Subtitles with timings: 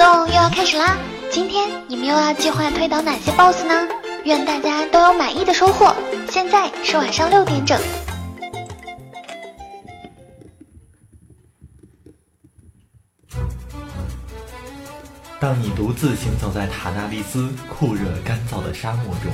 [0.00, 0.96] 动又要开始啦！
[1.30, 3.86] 今天你们又要计划推倒哪些 BOSS 呢？
[4.24, 5.94] 愿大家都有满意的收获。
[6.30, 7.78] 现在是晚上六点整。
[15.38, 19.30] 当你独自行走在塔纳利斯酷热干燥的沙漠中，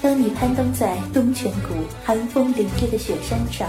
[0.00, 3.68] 当你攀登在东泉谷寒风凛冽的雪山上，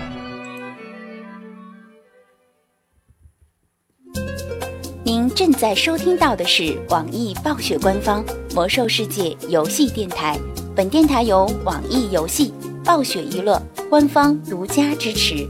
[5.11, 8.23] 您正在收听到的是网易暴雪官方
[8.55, 10.39] 《魔兽世界》游戏电台，
[10.73, 15.45] 本电台由网易游戏、暴雪娱乐官方独家支持。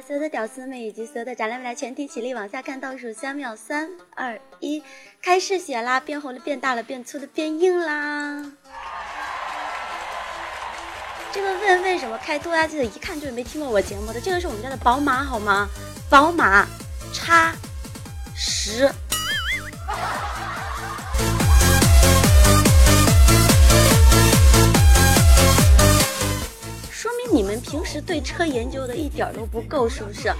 [0.00, 4.82] 所有的屌丝们以及所有的宅男们来全体起立，往下看，倒数三秒，三二一，
[5.22, 5.98] 开始写啦！
[5.98, 8.52] 变红了，变大了，变粗的，变硬啦！
[11.32, 14.20] 这个问为什么开拖拉机的，一看就是没听过我节目的。
[14.20, 15.68] 这个是我们家的宝马，好吗？
[16.08, 16.66] 宝马
[17.12, 17.52] 叉
[18.34, 18.90] 十。
[27.60, 30.32] 平时对车研究的一点都不够，是不是？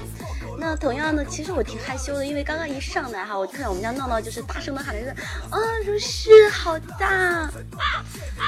[0.61, 5.15] 那同样的，其实我挺害羞的，因为刚刚一上来哈，我看到我们家闹闹就是大声的喊了一声
[5.51, 7.49] ：“啊，如是好大。”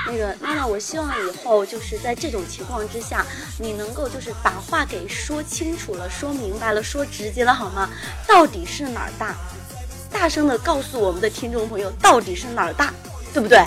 [0.09, 3.25] 那个闹闹，我希望以后就是在这种情况之下，
[3.59, 7.89] 你能够就是把话给说清楚了、说明白了、说直接了，好吗？
[8.27, 9.37] 到底是哪儿大？
[10.11, 12.93] 大声的告诉我们的听众朋友，到底是哪儿大，
[13.33, 13.65] 对不对？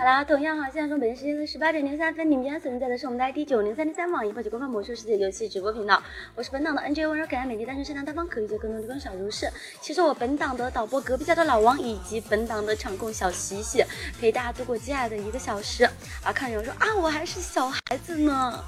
[0.00, 6.02] 好啦，同样哈，现在说北京时间的十八点零三分，你们现在所在的是我们的 ID 九零三零三网易暴雪官方魔兽世界游戏直播频道，
[6.34, 9.46] 我是本档的 NJ 温柔可爱美丽单纯善良大方可理解更多的光小如是。
[9.82, 13.84] 其实我本档的导播隔壁家的老王以及本档的场控小西西
[14.18, 15.84] 陪大家度过接下来的一个小时
[16.24, 18.58] 啊，看有人说啊，我还是小孩子呢。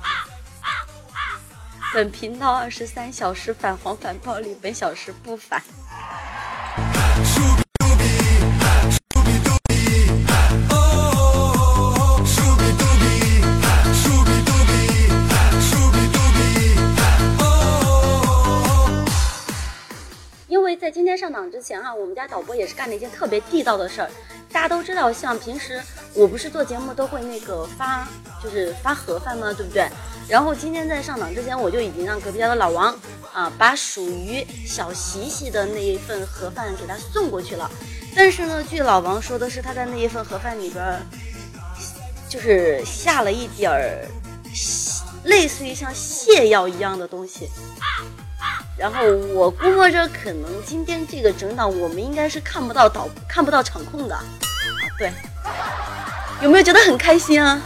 [1.94, 5.62] 本频道二十三小时反黄反暴力，本小时不反。
[20.76, 24.10] 在今天上档之前哈，我们家导播也是干了一件特别地道的事儿。
[24.50, 25.80] 大家都知道，像平时
[26.14, 28.06] 我不是做节目都会那个发，
[28.42, 29.52] 就是发盒饭吗？
[29.52, 29.88] 对不对？
[30.28, 32.96] 然后今天在上档之前，我就已经让隔壁家的老王
[33.32, 37.70] 啊，把属于小西西的那一份盒饭给他送过去了。
[38.14, 41.00] 但是呢，据老王说的是，他在那一份盒饭里边，
[42.28, 44.06] 就是下了一点儿
[45.24, 47.50] 类似于像泻药一样的东西。
[48.76, 54.18] 然后我估摸着，可能今天这个整档我们应该是看不到导看不到场控的，
[54.98, 55.12] 对，
[56.40, 57.60] 有没有觉得很开心啊？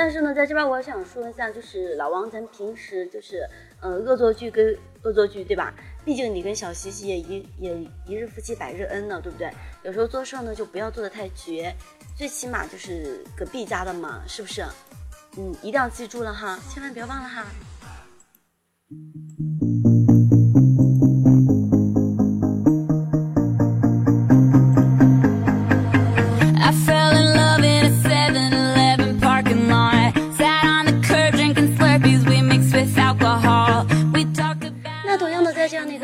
[0.00, 3.46] 但是呢，在这边我想说一下，就是老王，咱平时就是，
[3.82, 5.74] 呃，恶作剧跟恶作剧，对吧？
[6.06, 7.76] 毕竟你跟小西西也一也
[8.06, 9.50] 一日夫妻百日恩呢，对不对？
[9.82, 11.76] 有时候做事呢就不要做的太绝，
[12.16, 14.64] 最起码就是隔壁家的嘛，是不是？
[15.36, 17.44] 嗯，一定要记住了哈，千万不要忘了哈。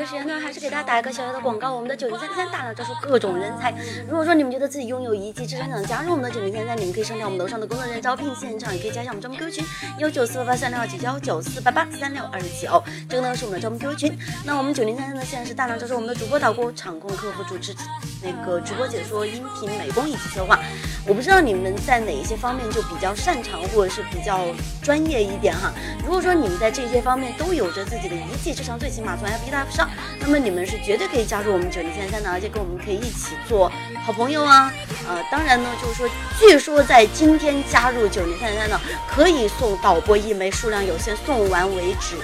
[0.06, 3.74] 时间呢，还是给大家打一个小小的广告，我们的九零三三大量招收各种人才。
[4.08, 9.64] 如果说你们觉得自己拥有一技之长，想加入我们的九零三三，你们可以上调我们楼上的工作人员招聘现场，也可以加一下我们招募 QQ 群
[9.98, 14.18] 幺九四八八三六二九幺九四八八三六二九，这个呢是我们的招募 QQ 群。
[14.44, 17.74] 那我们九零三三呢现在是大量招收我们的主播导播、场控、客服、主持
[18.22, 20.60] 那个直播解说、音频美工以及策划。
[21.08, 24.40] 我不知道你们在哪一些方面就比较擅长，或者是比较
[24.82, 25.72] 专业一点哈。
[26.04, 29.88] 如果说你们在这些方面都有着自己的一技之长，最起码从 FB Live 上，
[30.20, 33.70] 那么你们是绝对可以加入我们九零三三的，而且跟我们可以一起做
[34.04, 34.72] 好朋友啊。
[35.08, 36.08] 呃，当然呢，就是说，
[36.38, 42.16] 据说在今天加入九零三三的，可以送导播一枚，数量有限，送完为止。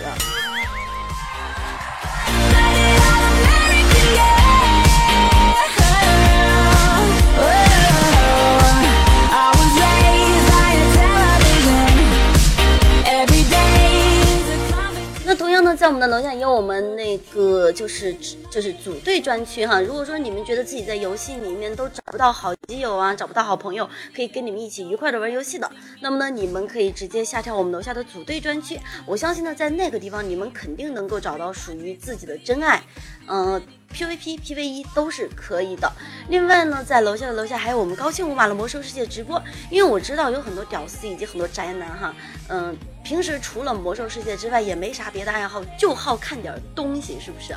[15.74, 18.14] 在我们的楼下也有我们那个就是
[18.50, 19.80] 就是组队专区哈。
[19.80, 25.70] 如果说你们觉得自己在游戏里面都找不到好基友啊，找不到好朋友，可以跟你们一起愉快的玩游戏的，
[26.00, 28.78] 那么呢，你们可以直接下跳我们楼下的组队专区。
[29.06, 32.82] 我相信呢，在那个地方你们肯定能够找到属于自己的真爱。
[33.26, 33.60] 嗯
[33.92, 35.90] ，PVP、PVE 都是可以的。
[36.28, 42.14] 另外呢，在楼下的楼下还有我们高清无码的魔兽世界直播，因为我知道有很多屌丝以及很多宅男哈，
[42.48, 47.54] 嗯，平时除了魔兽世界之外也没啥别的爱好，就好看点东西，是不是？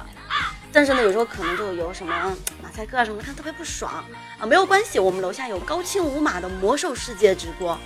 [0.71, 4.03] 但是呢，有时候可能就有什么马赛克啊什么的，看特别不爽
[4.37, 4.45] 啊。
[4.45, 7.77] 没有关系，我们楼下有高清无码的魔兽世界直播。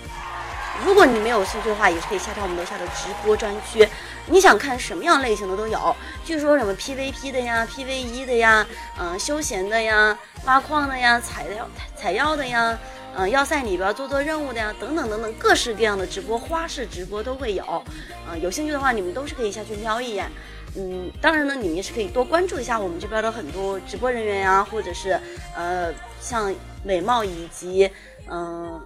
[0.84, 3.86] 如果你没有兴趣的话，也是可以下到我们楼下的直播专区。
[4.26, 5.94] 你想看什么样类型的都有，
[6.24, 8.66] 据说什么 PVP 的呀、PVE 的呀、
[8.98, 12.78] 嗯休闲的呀、挖矿的呀、采药采药的呀、
[13.16, 17.84] 嗯要塞里边做做任务的呀，等等等等，各式各样的直播花式直播都会有。
[18.28, 20.30] 嗯，有兴趣的话，你们都是可以下去瞄一眼。
[20.76, 25.18] 嗯，当然呢，你们也是可以多关注一下我们这边的很多直播人员呀，或者是
[25.56, 27.90] 呃像美貌以及
[28.30, 28.80] 嗯。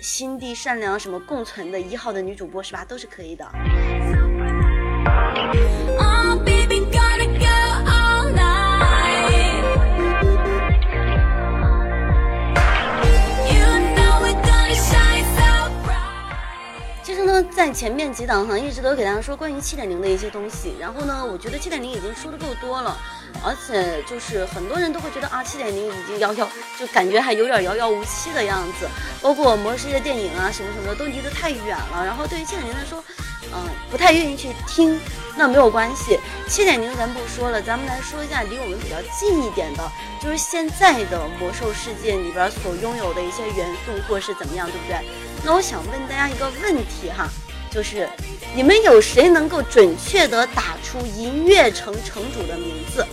[0.00, 2.84] 心地善良，什么共存的一号的女主播是吧？
[2.84, 3.48] 都是可以的。
[17.04, 20.74] 其实呢，在前面几档哈，一直都给大家说关于七点零的一些东西。
[20.80, 22.96] 然后呢，我觉得七点零已经说的够多了，
[23.44, 28.88] 而且就是很多人都会觉得啊，七点零已经遥遥，就感觉还有点遥遥无期的样子。
[29.20, 32.04] 包括魔兽世界电影啊，什么什么的都离得太远了。
[32.04, 33.02] 然后对于七点零来说，
[33.54, 34.98] 嗯，不太愿意去听。
[35.34, 39.82] 那没有关系，七点零咱不说了，咱们来说一下离我们比较近一点的，
[40.20, 44.98] 就是现在的魔兽世界里边所拥有的一些元素或是怎么样，对不对？
[45.42, 47.30] 那我想问大家一个问题哈，
[47.70, 48.06] 就是
[48.54, 53.06] 你们有谁能够准确的打出银月城城主的名字？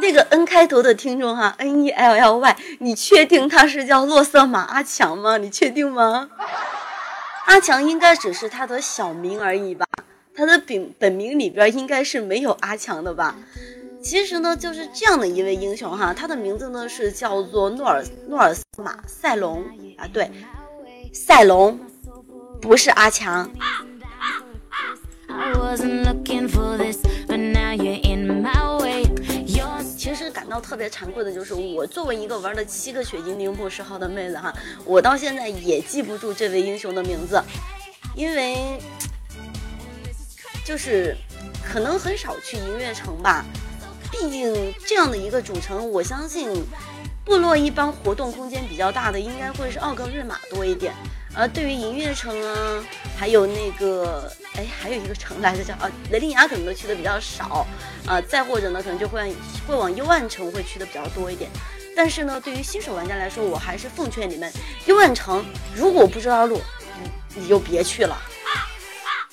[0.00, 5.36] 那个 N 开头的听众哈，N E L L Y，你确定他是叫洛瑟玛阿强吗？
[5.38, 6.28] 你确定吗？
[7.46, 9.86] 阿强应该只是他的小名而已吧，
[10.34, 13.34] 他的本本名里边应该是没有阿强的吧？
[14.02, 19.64] 其实呢，就是这样的一位英雄哈，他的名字呢是叫做诺尔诺尔斯马赛隆
[19.96, 20.30] 啊，对，
[21.12, 21.80] 赛隆，
[22.60, 23.50] 不是阿强。
[25.28, 26.48] I wasn't looking
[29.98, 37.42] 其实感到特别惭愧的就是，我作为一个玩了七个血精灵博士号的妹子哈，我到现在也记不住这位英雄的名字，
[38.14, 38.78] 因为
[40.64, 41.16] 就是
[41.64, 43.44] 可能很少去银月城吧，
[44.12, 46.48] 毕竟这样的一个主城，我相信
[47.24, 50.94] 部落一般活动空间比较大的，应该会是奥格瑞玛多一点。
[51.38, 52.84] 而对于银月城啊，
[53.16, 57.64] 还有那个，哎，还有一个城来着叫啊，雷利亚可能都去的比较少，
[58.06, 59.32] 啊，再或者呢，可能就会
[59.64, 61.48] 会往幽暗城会去的比较多一点。
[61.94, 64.52] 但是呢，对于新手玩家来说，我还是奉劝你们，
[64.86, 65.44] 幽暗城
[65.76, 66.60] 如果不知道路，
[67.00, 68.20] 你你就别去了。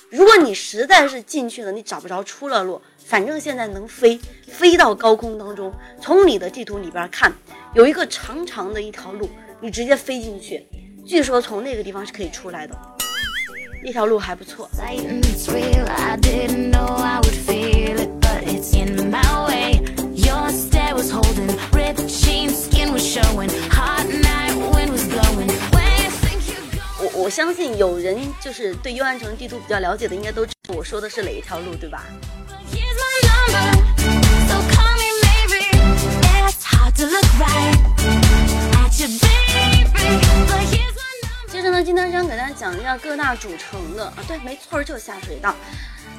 [0.08, 7.32] 如果你实在是进去了，你找不着出了路，反正现在能飞，飞到高空当中，从你的地图里边看，
[7.74, 9.28] 有一个长长的一条路，
[9.60, 10.64] 你直接飞进去，
[11.06, 12.76] 据说从那个地方是可以出来的，
[13.80, 14.68] 那条路还不错。
[26.98, 32.02] 我我相信有人就是对幽暗城地图比较了解的，应该都知道我说的是哪一条路，对吧？
[41.48, 45.54] 接着呢，今天想给大家讲一下各大主城的啊，对，没错儿，就是下水道。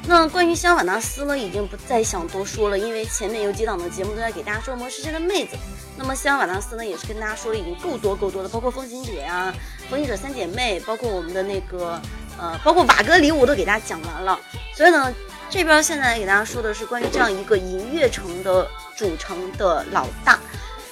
[0.08, 5.58] 那关于西尔瓦纳斯呢，已经不再想多说了，因为前面有几档的节目都在给大家说魔世界的妹子。
[5.98, 9.54] 那么西尔瓦纳斯呢，也是跟大家说的已经够多够多的，包括风行者呀、
[9.90, 12.02] 风行者三姐妹，包括我们的那个
[12.40, 14.40] 呃，包括瓦格里，我都给大家讲完了。
[14.74, 15.14] 所以呢，
[15.50, 18.66] 这边现在给大家说的是关于这样一个银月城的
[18.96, 20.40] 主城的老大。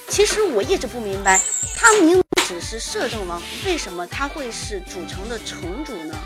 [0.08, 1.40] 其实我一直不明白，
[1.74, 6.16] 他明只是摄政王，为什么他会是主城的城主呢？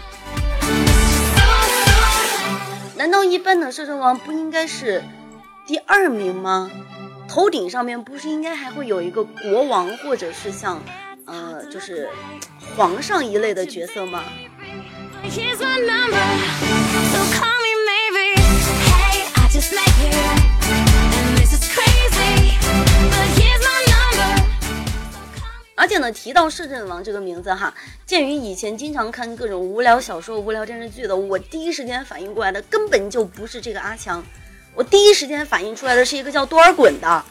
[2.94, 5.02] 难道一般的摄政王不应该是
[5.66, 6.70] 第二名吗？
[7.26, 10.82] 头顶上面不是应该还会有一个国王，或者是像，
[11.24, 12.10] 呃，就是
[12.76, 14.22] 皇上一类的角色吗？
[25.90, 27.74] 且呢，提到摄政王这个名字哈，
[28.06, 34.24] 鉴于以前经常看各种无聊小说、无聊电视剧的，我第一时间反应过来的根本就不是这个阿强，
[34.72, 37.24] 我第一时间反应出来的是一个叫多尔衮的。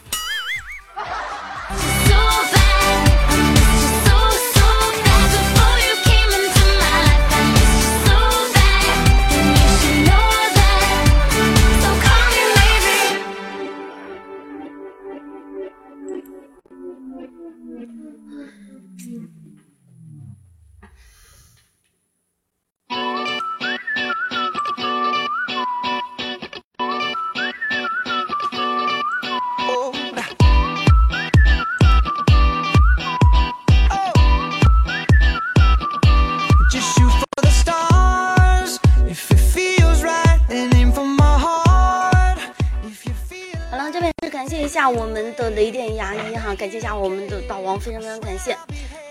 [46.60, 48.54] 感谢一下我们的大王，非常非常感谢。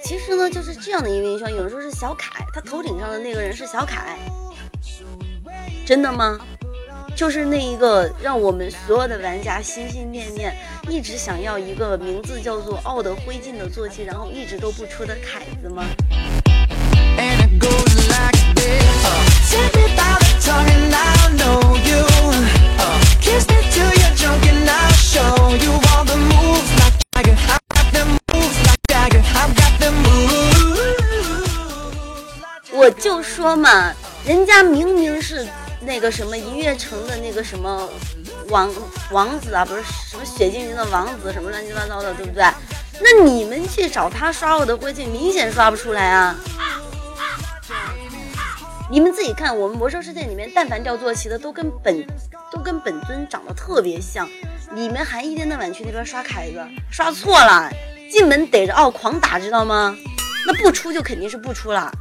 [0.04, 4.18] 其实呢，就是这样的一位英雄，有人说是小凯，他头顶上的那个人是小凯，
[5.86, 6.38] 真的吗？
[7.16, 10.54] 就是那一个让我们所有的玩家心心念念，
[10.90, 15.86] 一直想要一个名字叫做“奥德灰烬”的坐骑，然后一直都不出的凯子吗
[25.10, 25.87] ？Show you
[32.88, 33.92] 我就说嘛，
[34.24, 35.46] 人家明明是
[35.82, 37.86] 那个什么一月城的那个什么
[38.48, 38.72] 王
[39.10, 42.42] 王子啊，不是什么雪精灵的王子，什么乱七八糟的，对不对？
[42.98, 46.34] 那你们去找他刷我的灰烬，明显刷不出来啊！
[48.90, 52.06] 你们自己看，我们魔兽世界里面，但凡掉坐骑的，都跟本
[52.50, 54.26] 都跟本尊长得特别像。
[54.72, 57.70] 你们还一天到晚去那边刷凯子，刷错了，
[58.10, 59.94] 进门逮着奥狂打，知道吗？
[60.46, 61.92] 那不出就肯定是不出了。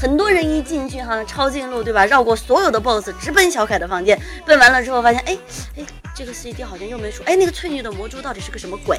[0.00, 2.06] 很多人一进去哈，抄近路对吧？
[2.06, 4.16] 绕过所有的 BOSS，直奔小凯的房间。
[4.46, 5.36] 奔完了之后发现，哎
[5.76, 5.82] 哎，
[6.14, 7.24] 这个 CD 好像又没出。
[7.24, 8.96] 哎，那个翠绿的魔珠到底是个什么鬼？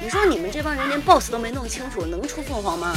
[0.00, 2.96] 你说你们这帮人连 BOSS 都没弄清楚，能出凤凰吗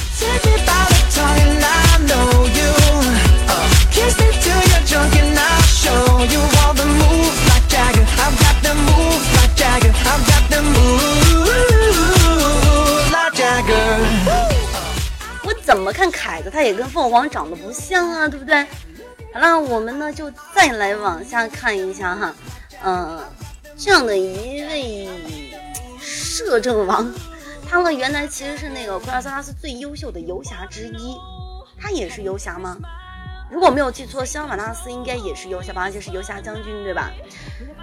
[13.33, 14.56] ？Jagger.
[15.67, 18.65] 怎么看凯子，他也跟凤凰长得不像啊，对不对？
[19.33, 22.33] 好了，我们呢就再来往下看一下哈，
[22.85, 23.19] 嗯、
[23.75, 25.09] 这样的一位
[25.99, 27.13] 摄政王，
[27.69, 31.17] 他呢原来其实是那个库拉萨拉斯最优秀的游侠之一，
[31.77, 32.77] 他也是游侠吗？
[33.49, 37.11] 如果没有记错，肖马纳斯应该也是游侠吧，而且是游侠将军，对吧？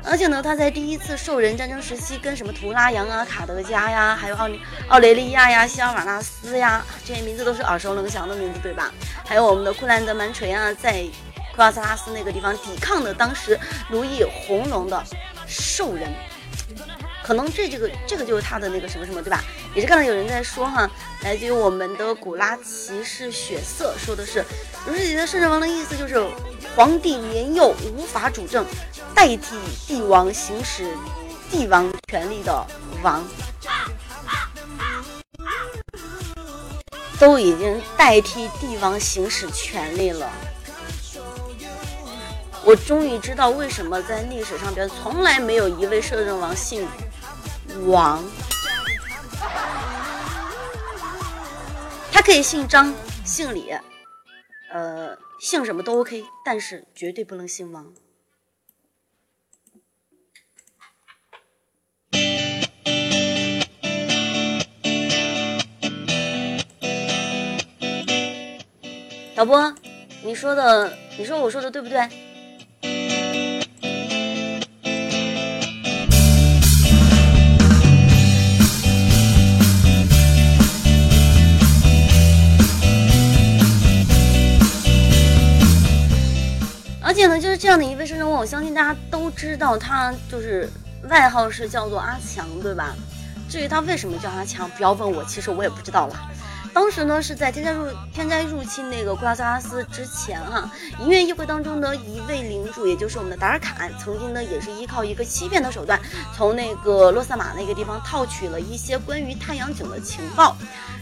[0.05, 4.47] 而且呢，他在第一次兽人战争时期，跟什么图拉扬啊、卡德加呀，还有奥
[4.89, 8.93] 奥雷利亚呀、希尔瓦纳斯呀，这些名字都是耳熟能详的名字，对吧？
[9.25, 11.03] 还有我们的库兰德曼锤啊，在
[11.55, 15.03] 库拉萨拉斯那个地方抵抗的当时如意红龙的
[15.47, 16.13] 兽人。
[17.25, 19.43] 可能这这个这个就是他的那个什么什么，对吧？
[19.75, 20.89] 也是看到有人在说哈，
[21.23, 24.45] 来自于我们的古拉骑士血色说的是，
[24.87, 26.23] 如是姐的摄政王的意思就是
[26.77, 28.67] 皇帝年幼无法主政，
[29.15, 30.87] 代替帝王行使
[31.51, 32.67] 帝王权力的
[33.03, 33.27] 王，
[37.19, 40.31] 都已经代替帝王行使权力了。
[42.67, 46.87] 我终于知道为什么在历史上边从来没有一位摄政王姓
[47.87, 48.23] 王。
[52.13, 53.71] 他可以姓张、姓李，
[54.73, 57.93] 呃，姓什么都 OK，但是绝对不能姓王。
[69.37, 69.75] 导播，
[70.23, 72.09] 你说的，你说我说的对不对？
[87.57, 90.69] 这样的一位生人我相信大家都知道，他就是
[91.09, 92.95] 外号是叫做阿强，对吧？
[93.49, 96.17] 至于他为什么叫阿强，不要问我，其实我也不知道了。
[96.75, 105.99] 当时呢是在天灾入天灾入侵那个库拉萨拉斯之前哈、音乐议会当中的一位领主，也就是我们的达尔坎，曾经呢也是依靠一个欺骗的手段，
[106.37, 110.57] 从那个洛萨马那个地方套取了一些关于太阳井的情报。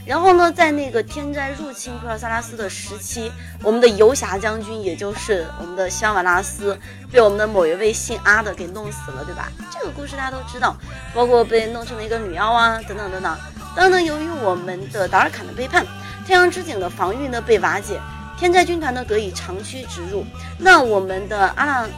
[0.04, 6.78] 然后呢，在那个天灾入侵库拉萨拉斯的时期，我们的游侠将军，也就是我们的希尔瓦拉斯，
[7.10, 9.50] 被我们的某一位姓阿的给弄死了，对吧？
[9.70, 10.76] 这个故事大家都知道，
[11.14, 13.38] 包括被弄成了一个女妖啊，等等等等。
[13.74, 15.86] 当呢，由于我们的达尔坎的背叛，
[16.26, 18.00] 太阳之井的防御呢被瓦解，
[18.38, 20.24] 天灾军团呢得以长驱直入。
[20.58, 21.88] 那我们的阿纳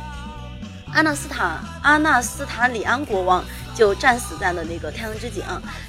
[0.92, 5.42] 阿纳斯塔阿纳斯塔里安国王就战死在了那个太阳之井。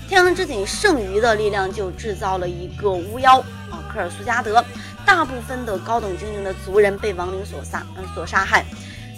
[0.10, 3.40] 太阳之井剩余的力量就制造了一个巫妖
[3.70, 4.64] 啊，科尔苏加德。
[5.06, 8.66] 大部分的高等精灵的族人被亡灵所杀，嗯，所杀害。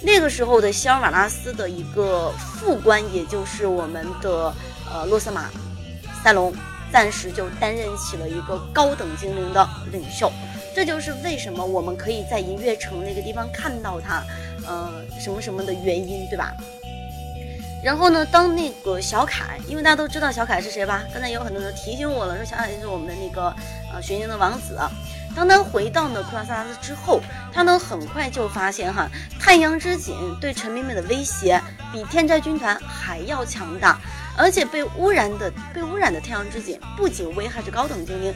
[0.02, 4.52] 那个时候的希尔瓦拉斯的一个副官，也就是我们的
[4.92, 5.46] 呃洛瑟玛
[6.22, 6.52] 塞隆，
[6.92, 10.30] 暂时就担任起了一个高等精灵的领袖。
[10.74, 14.22] 这就是为什么我们可以在银月城那个地方看到他，
[14.66, 16.52] 呃，什么什么的原因，对吧？
[17.82, 21.02] 然后呢，当那个小凯，因为大家都知道小凯是谁吧？
[21.12, 23.54] 刚才有很多人提醒我了，说小凯就是我们的那个
[23.92, 24.78] 呃玄灵的王子。
[25.36, 27.20] 当他回到呢库拉萨拉斯之后，
[27.52, 31.60] 他呢很快就发现哈，太阳之井对臣民们的威胁
[31.92, 34.00] 比天灾军团还要强大，
[34.38, 38.32] 而且被污染的被污染的太阳之井不仅危害着高等精灵，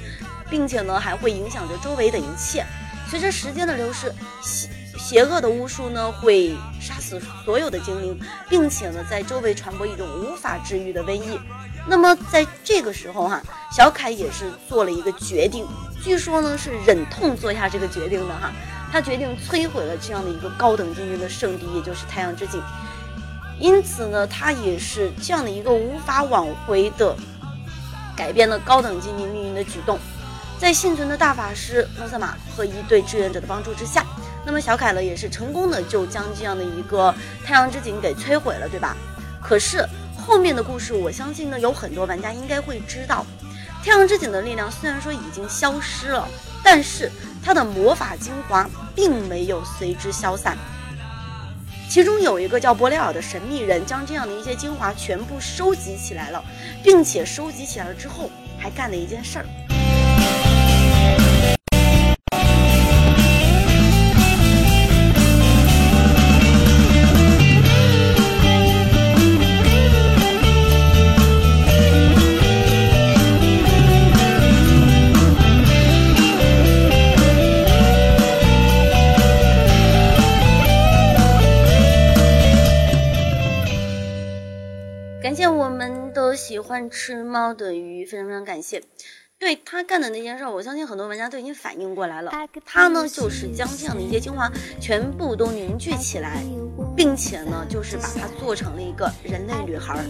[0.51, 2.67] 并且呢还会影响着周围的一切。
[3.09, 4.13] 随着时间的流逝，
[4.43, 11.39] 邪邪恶的巫术呢会杀死所有的精灵，并且呢在周围传播一种无法治愈的瘟疫。
[11.87, 15.67] 那么在这个时候哈、小凯也是做了一个决定，
[16.03, 18.53] 据说呢是忍痛做下这个决定的哈。
[18.91, 22.63] 他决定摧毁了这样的一个高等精灵的圣地，也就是太阳之井。
[23.63, 27.17] 因此呢，他也是这样的一个无法挽回的
[28.17, 29.97] 改变了高等精灵命运的举动。
[30.59, 34.05] 在幸存的大法师诺瑟玛和一队志愿者的帮助之下，
[34.45, 38.97] 那么小凯呢也是成功的就将这样的一个太阳之井给摧毁了，对吧？
[39.41, 43.25] 可是后面的故事，我相信呢有很多玩家应该会知道，
[43.85, 46.29] 太阳之井的力量虽然说已经消失了，
[46.65, 47.09] 但是
[47.45, 50.59] 它的魔法精华并没有随之消散。
[51.93, 56.43] 其中有一个叫波雷尔的神秘人，将这样的一些精华全部收集起来了，
[56.83, 59.47] 并且收集起来了之后，还干了一件事儿。
[85.23, 88.83] 感谢我们都喜欢吃猫的鱼，非常非常感谢。
[89.39, 92.33] 对他干的那件事儿，我相信很多玩家都已经反应过来了。
[92.67, 96.43] 他呢，就是将这样的一些精华全部都凝聚起来，
[96.97, 100.03] 并且呢，就是把它做成了一个人类女孩儿。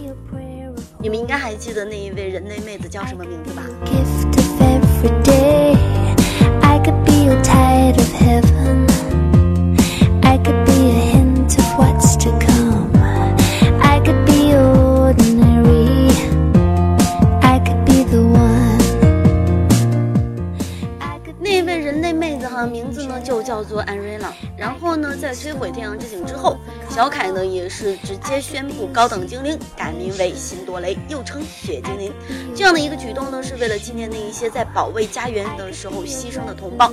[0.99, 3.61] 你们应该还记得那一位人类妹子叫什么名字吧？
[22.67, 24.33] 名字呢就叫做安瑞拉。
[24.57, 26.57] 然后呢，在摧毁太阳之井之后，
[26.89, 32.13] 小凯呢也是直接宣布高等精灵改名为辛多雷，又称雪精灵。
[32.55, 36.91] 这样的一个举动呢，是为了纪念那一些在保卫家园的时候牺牲的同胞。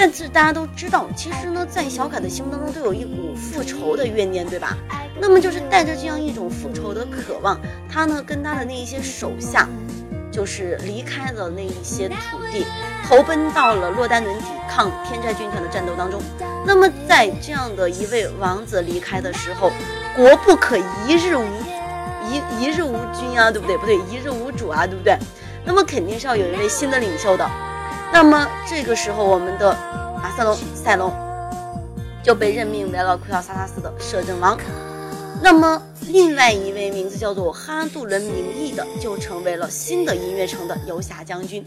[0.00, 4.78] 但是大家都知道，其实呢，在小凯的心目当中都有一股复仇的怨念，对吧？
[5.20, 9.68] 那么就是带着这样一种复仇的渴望，他呢跟他的那一些手下，
[10.38, 12.64] 就是离开了那一些土地，
[13.04, 16.22] 投奔到了洛丹伦抵抗天灾军团的战斗当中。
[16.64, 19.72] 那么在这样的一位王子离开的时候，
[20.14, 21.44] 国不可一日无
[22.30, 23.76] 一一日无君啊，对不对？
[23.78, 25.18] 不对，一日无主啊，对不对？
[25.64, 27.44] 那么肯定是要有一位新的领袖的。
[28.12, 29.76] 那么这个时候，我们的
[30.22, 31.12] 马瑟隆塞隆
[32.22, 34.56] 就被任命为了奎奥萨拉斯的摄政王。
[35.40, 41.64] 那么另外一位名字叫做哈杜伦明义的，就成为了新的音乐城的游侠将军。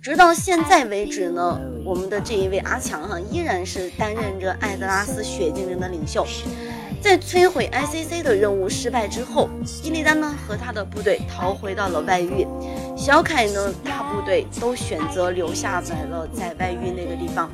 [0.00, 6.26] 直到现在为止呢，我们的这一位阿强哈依然是担任着艾德拉斯血精灵的领袖。
[7.02, 9.48] 在摧毁 ICC 的任务失败之后，
[9.82, 12.46] 伊利丹呢和他的部队逃回到了外域，
[12.96, 17.50] 小凯呢大部队都选择留下来了在外域那个地方。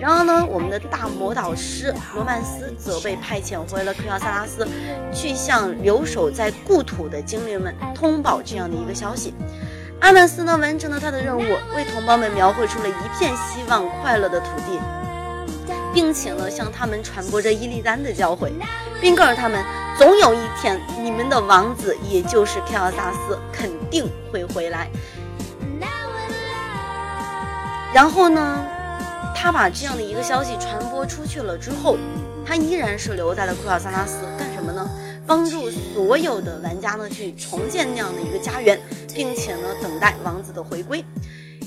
[0.00, 4.66] 然而呢，我们的大魔导师罗曼斯则被派遣回了奎奥萨拉斯，
[5.12, 9.34] 去向留守在故土的精灵们通报这样的一个消息。
[10.00, 11.40] 阿曼斯呢完成了他的任务，
[11.74, 14.78] 为同胞们描绘出了一片希望、快乐的土地，
[15.92, 18.52] 并且呢向他们传播着伊利丹的教诲，
[19.00, 19.64] 并告诉他们，
[19.98, 24.88] 总有一天你们的王子，也就是克奥萨斯，肯定会回来。
[27.92, 28.64] 然后呢，
[29.40, 31.96] 他把这样的一个消息传播出去了之后，
[32.44, 34.90] 他依然是留在了库尔萨拉斯干什么呢？
[35.28, 38.76] 帮助所有的玩家呢去重建那样的一个家园，
[39.14, 41.04] 并且呢等待王子的回归。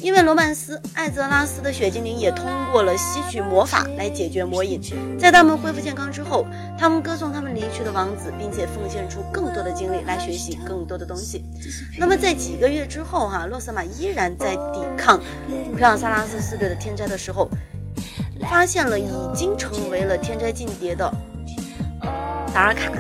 [0.01, 4.81] 因为罗曼斯、艾泽拉斯的血精灵也通过了吸取魔法来解决魔瘾，
[5.19, 6.45] 在他们恢复健康之后，
[6.77, 11.45] 他们歌颂他们离去的王子，并且奉献出更多的精力来学习更多的东西。
[11.99, 15.19] 那么在几个月之后，哈，洛瑟玛依然在抵抗
[15.71, 17.47] 普朗萨拉斯四队的天灾的时候，
[18.49, 21.13] 发现了已经成为了天灾劲敌的
[22.51, 22.91] 达尔卡。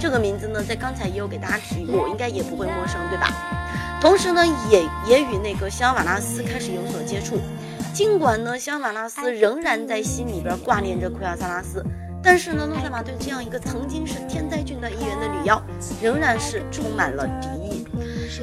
[0.00, 3.61] 这个名字呢，在刚才也有给大家提过，应该也不会陌生，对吧？
[4.02, 7.38] 同时呢，也也与那个香瓦拉斯开始有所接触。
[7.94, 11.84] 尽管呢，香瓦拉斯仍然在心里边挂念着奎尔萨拉斯，
[12.20, 15.62] 但是呢，诺塞玛对这样一个曾经是天灾军团一员的女妖，
[16.02, 17.86] 仍然是充满了敌意。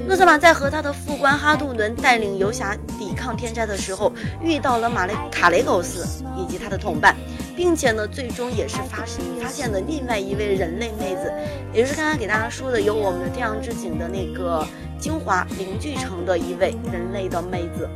[0.07, 7.13] 诺塞玛在和他的副官哈杜伦带领游侠抵抗天灾的时候，遇到了马雷卡雷狗斯以及他的同伴，
[7.59, 11.29] 并且呢，最终也是发现发现了另外一位人类妹子，
[11.73, 14.65] 也就是刚刚给大家说的有我们的天阳之井的那个
[14.97, 17.89] 精华凝聚成的一位人类的妹子。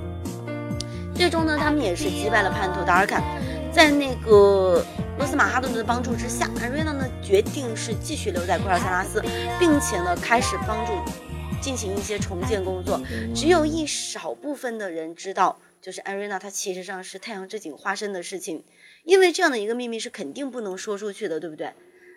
[1.15, 3.23] 最终呢，他们也是击败了叛徒达尔坎，
[3.71, 4.85] 在那个
[5.17, 9.23] 罗斯马哈顿的帮助之下，艾瑞娜呢决定是继续留在库尔萨拉斯，
[9.57, 10.91] 并且呢开始帮助
[11.61, 13.01] 进行一些重建工作。
[13.33, 18.61] 只有一少部分的人知道，就是艾瑞娜她其实上是太阳之井化身的事情，
[19.03, 21.71] 因为这样的一个秘密是肯定不能说出去的，对不对？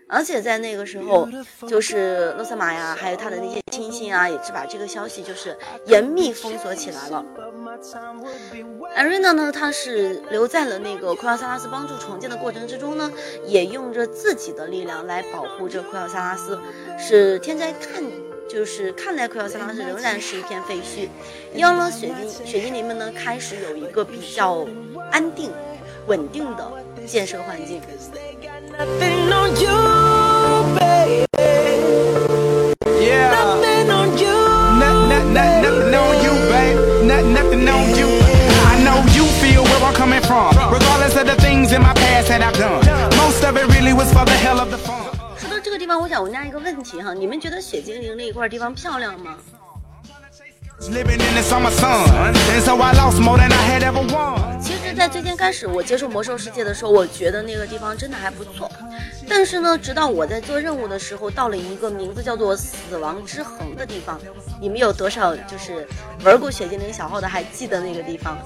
[0.09, 1.29] 而且在那个时候，
[1.67, 7.27] 就是洛萨玛呀，还有他的那些亲信啊，也是把这个消息就是严密封锁起来了。
[8.95, 13.11] 艾瑞娜呢，她是留在了那个奎奥萨拉斯帮助重建的过程之中呢，
[13.47, 16.57] 也用着自己的力量来保护着奎奥萨拉斯，
[16.97, 18.01] 使天灾看
[18.49, 21.09] 就是看来奎奥萨拉斯仍然是一片废墟，
[21.53, 24.65] 让了雪精雪精灵们呢开始有一个比较
[25.11, 25.51] 安定、
[26.07, 26.71] 稳定的
[27.07, 27.81] 建设环境。
[28.79, 29.77] Nothing on you,
[30.79, 31.27] baby.
[32.85, 33.31] Yeah.
[33.33, 34.35] Nothing on you.
[34.79, 36.79] Nothing, nothing, nothing on you, babe.
[37.07, 38.09] Nothing, nothing on you.
[38.67, 40.55] I know you feel where I'm coming from.
[40.71, 42.85] Regardless of the things in my past that I've done.
[43.17, 45.07] Most of it really was for the hell of the fun.
[45.39, 49.37] 说到这个地方，我想问大家一个问题哈，你们觉得雪精灵那一块地方漂亮吗？
[54.61, 58.71] 其实，在最先开始我接触魔兽世界的时候，我觉得那个地方真的还不错。
[59.27, 64.21] 但是呢，直到我在做任务的时候，到了一个名字叫做“死亡之痕”的地方，
[64.61, 65.89] 你们有多少就是
[66.23, 68.37] 玩过雪精灵小号的还记得那个地方？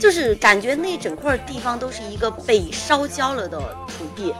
[0.00, 4.34] 就是感觉那整块地方都是一个被烧焦了的土地，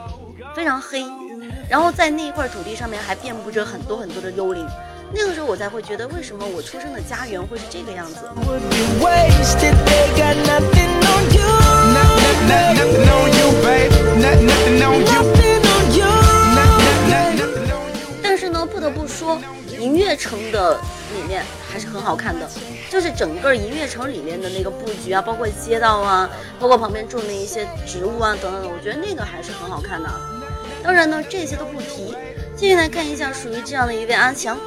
[0.56, 1.04] 非常黑。
[1.68, 4.66] 然后在那一块土地上面还遍布着很多很多的幽灵。
[5.14, 8.20] 那个时候我才会觉得，为什么我出生的家园会是这个样子。
[18.22, 19.38] 但是呢，不得不说，
[19.78, 20.80] 银月城的
[21.14, 22.48] 里面还是很好看的，
[22.90, 30.08] 就是整个银月城里面的那个布局啊，包括街道啊，包括旁边种的一些植物啊等等，我觉得那个还是很好看的。
[30.82, 32.16] 当然呢，这些都不提，
[32.56, 34.58] 接下来看一下属于这样的一位阿强。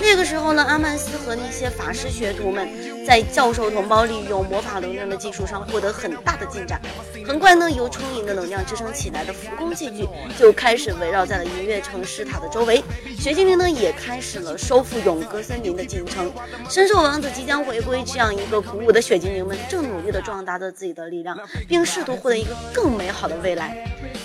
[0.00, 2.68] 那个时候呢，阿曼斯和那些法师学徒们
[3.08, 6.78] 在教授同胞利用魔法能量的技术上获得很大的进展。
[7.26, 10.06] 很快呢，由充盈的能量支撑起来的浮宫器具
[10.38, 12.84] 就开始围绕在了银月城石塔的周围。
[13.18, 16.30] 雪精灵呢，也开始了收复永歌森林的进程。
[16.68, 21.34] 深受王子即将回归这样一个鼓舞的雪精灵们，正努力地壮大着自己的力量，
[21.66, 23.74] 并试图获得一个更美好的未来。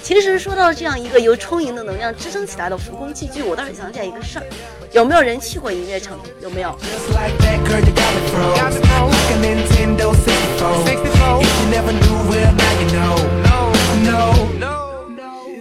[0.02, 4.46] 其实说到这样一个由充盈的能量支撑起来的浮空器具，我倒是想起来一个事儿，
[4.92, 6.20] 有没有人去过音乐城？
[6.42, 6.78] 有没有？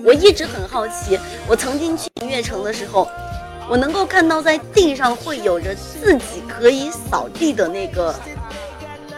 [0.05, 3.09] 我一直很好奇，我曾经去音乐城的时候，
[3.68, 8.14] 我能够看到在地上会有着自己可以扫地的那个，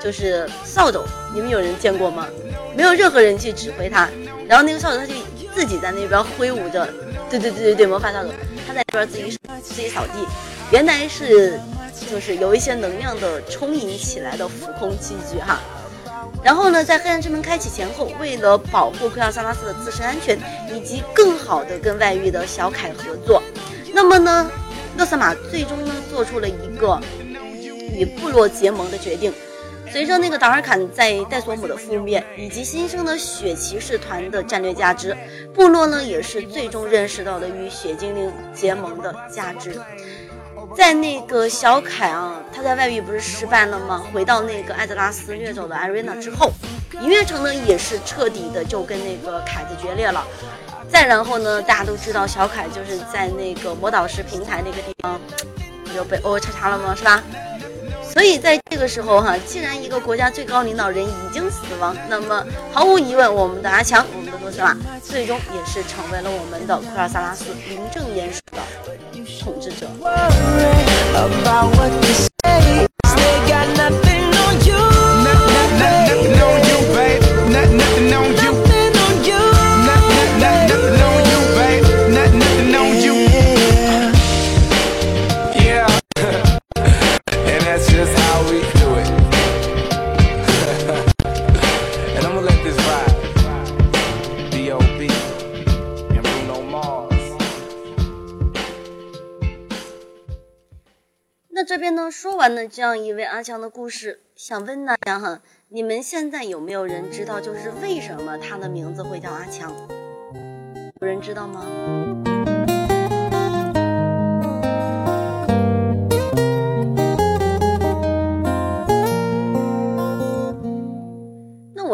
[0.03, 1.03] 就是扫帚，
[1.35, 2.27] 你们有人见过吗？
[2.77, 4.09] 没有任何人去指挥它，
[4.47, 5.15] 然后那个扫帚它就
[5.55, 6.87] 自己在那边挥舞着，
[7.31, 8.31] 对对对对对，魔法扫帚，
[8.67, 10.27] 它在那边自己自己扫地，
[10.75, 11.61] 原来是
[12.11, 15.61] 就是有一些能量的充盈起来的浮空器具哈。
[16.43, 20.37] 然后呢，在黑暗之门开启前后，为了保护克尔萨拉斯的自身安全，
[20.75, 23.41] 以及更好的跟外域的小凯合作，
[23.95, 24.51] 那么呢，
[24.97, 27.01] 勒瑟玛最终呢做出了一个
[27.93, 29.33] 与部落结盟的决定。
[29.93, 35.17] 随着那个达尔坎在戴索姆的覆灭，以及新生的雪骑士团的战略价值，
[35.55, 39.81] 部落呢也是最终认识到了与雪精灵结盟的价值。
[40.77, 44.03] 在那个小凯啊，他在外域不是失败了吗？
[44.13, 46.53] 回到那个艾泽拉斯掠走了艾瑞娜之后，
[47.01, 50.25] 银月城呢也是彻底的就跟那个凯子决裂了。
[50.91, 55.21] 再然后呢，大家都知道小凯就是在那个魔导师平台那个地方，
[55.85, 56.95] 不就被欧叉叉了吗？
[56.95, 57.23] 是吧？
[58.13, 68.59] 所以在这个时候哈，既然一个国家最高领导人已经死亡，那么毫无疑问，我们的阿强，我们的洛斯玛，最终也是成为了我们的库尔萨拉斯名正言顺的
[69.45, 69.87] 统治者。
[102.45, 109.73] 边呢，说完了这样一位阿强的故事，想问大家哈，你们现在有没有人知道，就是为什么他的名字会叫阿强？
[111.01, 111.65] 有人知道吗？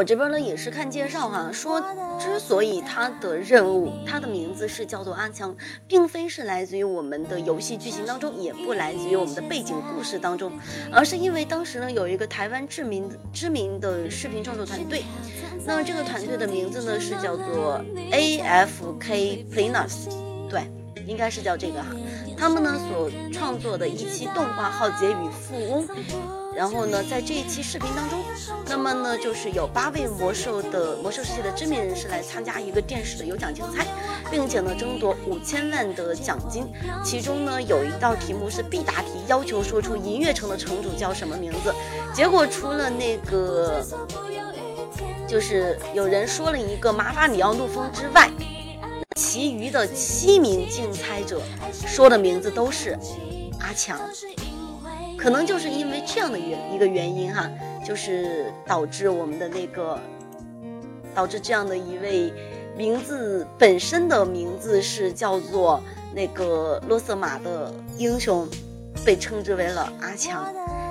[0.01, 1.79] 我这边呢也是看介绍哈，说
[2.19, 5.55] 之所以他的任务，他的名字是叫做阿强，
[5.87, 10.51] 并非是来自于我们的游戏剧情当中，也不来自于我们的背景故事当中，
[10.91, 15.03] 而是因为当时呢有一个台湾知名知名的视频创作团队，
[15.67, 17.79] 那这个团队的名字呢是叫做
[18.11, 20.09] AFK Players，
[20.49, 20.63] 对。
[21.07, 21.89] 应该是叫这个哈，
[22.37, 25.89] 他们呢所创作的一期动画《浩劫与富翁》，
[26.57, 28.19] 然后呢，在这一期视频当中，
[28.67, 33.87] 那么呢，就是有八位魔兽的魔兽世界的知名人士来参加一个电视的有奖竞猜，
[34.31, 36.67] 并且呢争夺五千万的奖金。
[37.05, 41.73] 其中呢有一道题目是必答题，要求说出银月城的城主叫什么名字。
[42.13, 43.87] 结果除了那个，
[45.29, 48.29] 就是有人说了一个马法里奥怒风之外，
[49.15, 51.41] 其余的七名竞猜者
[51.87, 52.99] 说的名字都是
[53.61, 53.99] 阿强。
[55.21, 57.47] 可能就是因为这样的原一个原因哈，
[57.85, 60.01] 就是导致我们的那个，
[61.15, 62.33] 导致这样的一位
[62.75, 65.79] 名字本身的名字是叫做
[66.15, 68.49] 那个洛瑟玛的英雄，
[69.05, 70.47] 被称之为了阿强。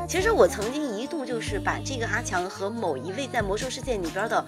[0.07, 4.45] 其实我曾经一度就是把这个阿强和某一位在魔兽世界里边的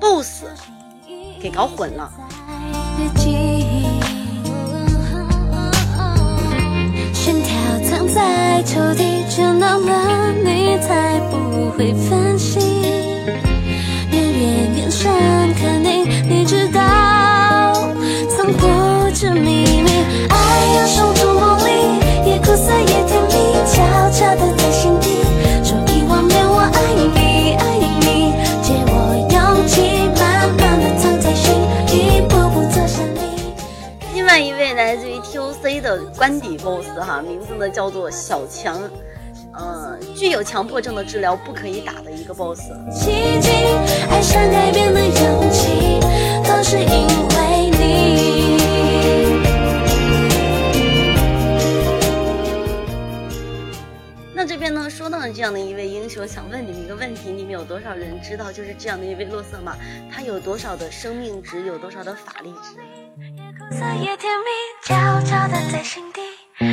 [0.00, 0.44] BOSS
[1.38, 2.10] 给搞混了。
[8.14, 12.71] 在抽屉，就那么你才不会分心。
[35.96, 38.80] 的官邸 BOSS 哈，名字呢叫做小强，
[39.52, 42.72] 呃，具有强迫症的治疗不可以打的一个 BOSS。
[42.90, 43.50] 奇迹，
[44.10, 46.00] 爱上改变的勇气，
[46.44, 48.62] 都是因为你。
[54.34, 59.76] 那这边呢，说到了这样的一位英雄，想问你们一个问题：你们有多少人知道，就是这样的一位洛瑟玛，
[60.10, 62.78] 他有多少的生命值，有多少的法力值？
[63.72, 64.50] 苦涩也甜蜜，
[64.84, 66.20] 悄悄的在心底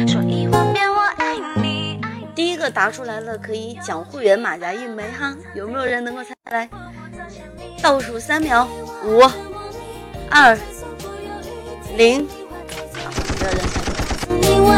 [0.06, 1.98] 说一万遍我爱你。
[2.02, 6.70] 爱你第一个答出来了，可以奖会员马甲一枚哈，有没有人能够猜来？
[7.82, 8.68] 倒数三秒，
[9.06, 9.22] 五、
[10.30, 10.58] 二
[11.96, 13.10] 零，好，
[13.40, 13.80] 没有人猜。
[14.28, 14.74] 你我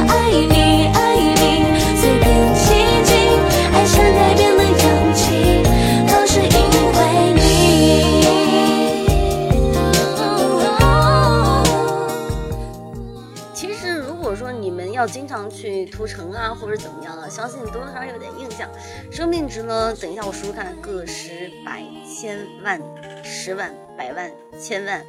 [15.02, 18.70] 要经常去屠城啊，或者怎么样啊，相信多多少少有点印象。
[19.12, 19.96] 生命值呢？
[19.96, 22.80] 等一下我数数看，个十百千万
[23.24, 25.04] 十万百万千万，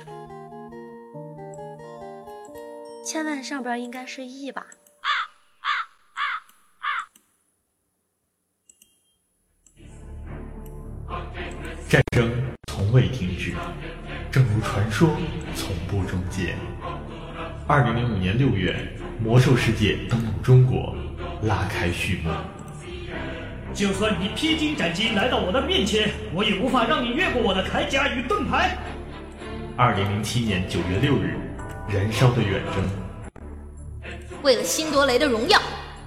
[3.05, 4.67] 千万上边应该是亿吧？
[11.87, 12.33] 战争
[12.67, 13.53] 从未停止，
[14.31, 15.11] 正如传说
[15.55, 16.57] 从不终结。
[17.69, 18.75] 二零零五年六月，
[19.23, 20.97] 魔兽世界登陆中国，
[21.43, 22.31] 拉开序幕。
[23.73, 28.77] 就算你披荆斩棘来到我的面前，我也无法让你越过我的铠甲与盾牌。
[29.77, 31.37] 二零零七年九月六日，
[31.89, 34.13] 燃烧的远征。
[34.43, 35.57] 为了辛多雷的荣耀，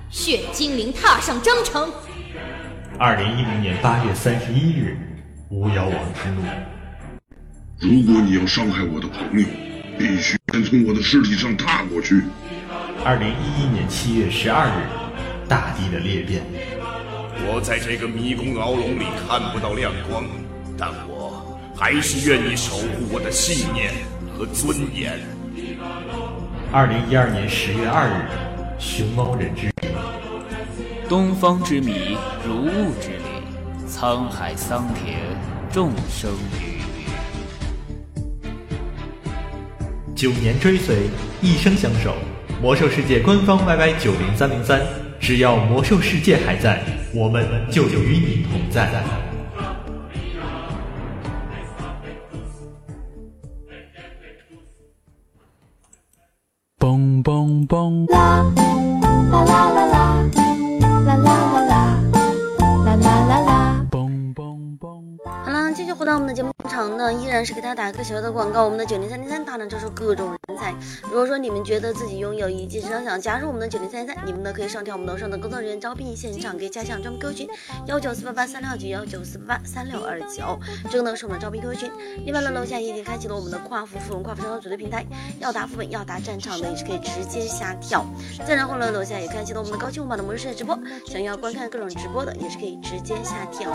[0.09, 1.89] 血精灵踏上征程。
[2.99, 4.97] 二零一零年八月三十一日，
[5.51, 6.41] 巫妖王之怒。
[7.79, 9.47] 如果你要伤害我的朋友，
[9.97, 12.21] 必须先从我的尸体上踏过去。
[13.05, 14.81] 二零一一年七月十二日，
[15.47, 16.41] 大地的裂变。
[17.45, 20.25] 我在这个迷宫牢笼里看不到亮光，
[20.75, 23.93] 但我还是愿意守护我的信念
[24.35, 25.19] 和尊严。
[26.71, 28.25] 二零一二年十月二日，
[28.79, 29.89] 熊猫人之谜。
[31.07, 33.45] 东方之谜，如雾之里，
[33.87, 35.19] 沧海桑田，
[35.71, 37.05] 众生鱼鱼。
[40.15, 41.07] 九年追随，
[41.39, 42.15] 一生相守。
[42.61, 44.81] 魔兽世界官方 YY 九零三零三，
[45.19, 46.81] 只要魔兽世界还在，
[47.13, 48.89] 我们就与你同在。
[56.79, 58.09] 嘣嘣嘣！
[58.11, 58.43] 啦
[59.31, 60.25] 啦啦啦啦
[60.89, 61.75] 啦啦啦啦
[62.85, 63.85] 啦啦啦！
[65.43, 68.63] 好了，继续回到我们的节目场呢，依然是给大家打个小小的广告。
[68.65, 70.35] 我们的九零三零三大量招收各种
[71.03, 77.47] 如果说你们觉得自己拥有一技之长，想加入我们的九零三三，你们呢可以上跳我们楼上的工作人员招聘现场，可以加项专门 QQ 群
[77.87, 81.91] 幺九四八八三六二九幺九四八八三六二九，这个呢是我们的招聘 QQ 群。
[82.25, 85.05] 另外呢，楼下也已经开启了我们的跨服附文跨服商号组队平台，
[85.39, 88.05] 要打副本要打战场的也是可以直接下跳。
[88.47, 93.71] 再然后呢，楼下也开启了我们的高清无码的魔兽世界直播，想要观看各种直播的也是可以直接下跳。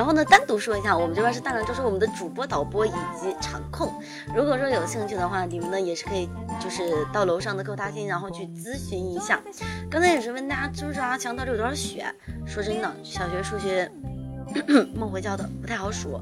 [0.00, 3.92] 然后呢，单独说一下，我们这边是大量招收我们的主播、导播以及场控。
[4.34, 6.26] 如果说有兴趣的话，你们呢也是可以，
[6.58, 9.38] 就是到楼上的客服大厅，然后去咨询一下。
[9.90, 12.06] 刚才也是问大家，知不知道阿强到底有多少血？
[12.46, 13.92] 说真的，小学数学
[14.96, 16.18] 梦回教的不太好数。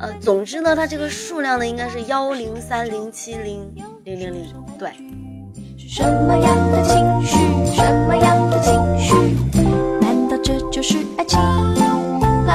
[0.00, 4.90] 呃，总之呢，它这个数量呢应该是幺零三零七零零零零，对。
[5.78, 7.36] 什么样的情绪？
[7.72, 9.14] 什么样的情绪？
[10.00, 11.38] 难道这就是爱情？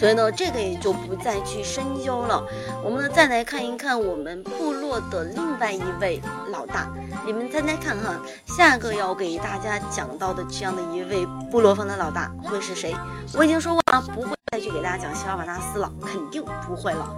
[0.00, 2.42] 所以呢，这个也就不再去深究了。
[2.82, 6.18] 我们呢，再来看一看我们部落的另外一位
[6.50, 6.90] 老大，
[7.26, 12.96] 你们猜猜看哈，下个要给大家讲到的这样的一位部落方的老大会是谁？
[13.34, 17.08] 我已经说过了，不会再去给大家讲西尔瓦纳斯了，肯定不会了。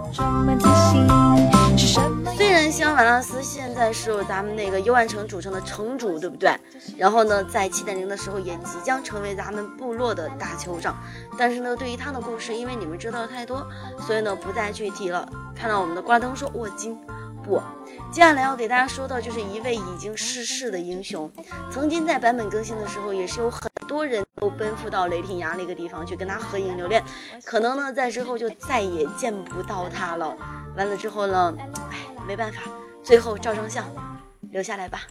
[2.37, 6.55] 虽然西尔瓦纳斯现在是咱们那个幽暗城主城的城主，对不对？
[6.95, 10.95] 然后呢，在七点零的时候也即将成为咱们部落的大酋长，
[11.35, 13.65] 但是呢，对于他的故事，因为你们知道的太多，
[14.05, 15.27] 所以呢，不再去提了。
[15.55, 16.95] 看到我们的瓜灯说我金
[17.43, 17.61] 不，
[18.11, 21.29] 接下来要给大家说的就是一位已经逝世的英雄，
[21.71, 27.03] 曾经在版本更新的时候，也是有很多人都奔赴到雷霆崖那个地方去跟他合影留念，
[27.43, 30.35] 可能呢，在之后就再也见不到他了。
[30.75, 31.53] 完了之后呢，
[31.91, 32.61] 哎，没办法，
[33.03, 33.85] 最后照张相，
[34.51, 35.01] 留下来吧。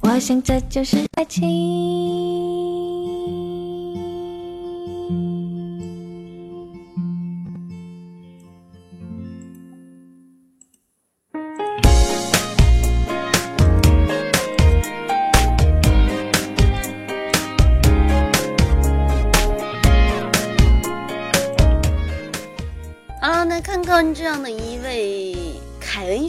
[0.00, 2.75] 我想这就是爱情。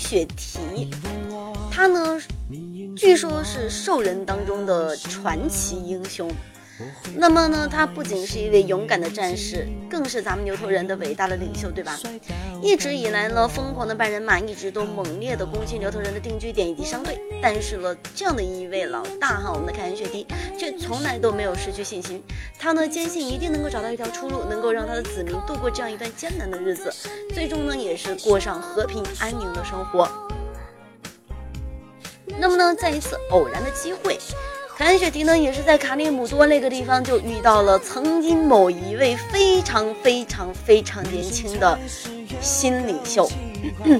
[0.08, 0.90] 雪提，
[1.70, 2.18] 他呢
[2.96, 6.32] 据说是兽人当中的传奇英雄。
[7.16, 11.98] 那么呢，他不仅是一位勇敢的战士，更是咱们牛头人的伟大的领袖，对吧？
[12.62, 22.22] 一直以来呢，疯狂的半人马一直都猛烈的攻击牛头人的定居点以及商队，但是呢，这样的一位老大哈，我们的凯恩雪迪却从来都没有失去信心。
[22.60, 26.94] 他呢，坚信一定能够找到一条出路，能够让他的子民度过这样一段艰难的日子，
[27.34, 30.08] 最终呢，也是过上和平安宁的生活。
[32.40, 34.20] 那么呢，在一次偶然的机会，
[34.78, 41.80] 凯恩雪迪呢也是在卡列姆多那个地方就遇到了曾经某一位非常非常非常年轻的
[42.40, 43.28] 新领袖。
[43.84, 43.98] 那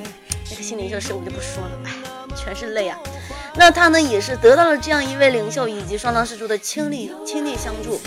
[0.56, 1.92] 个新领袖谁我就不说了，哎，
[2.36, 3.00] 全是泪啊。
[3.56, 8.00] 那他呢也是得到了这样一位领袖以及双狼氏族的倾力倾力相助。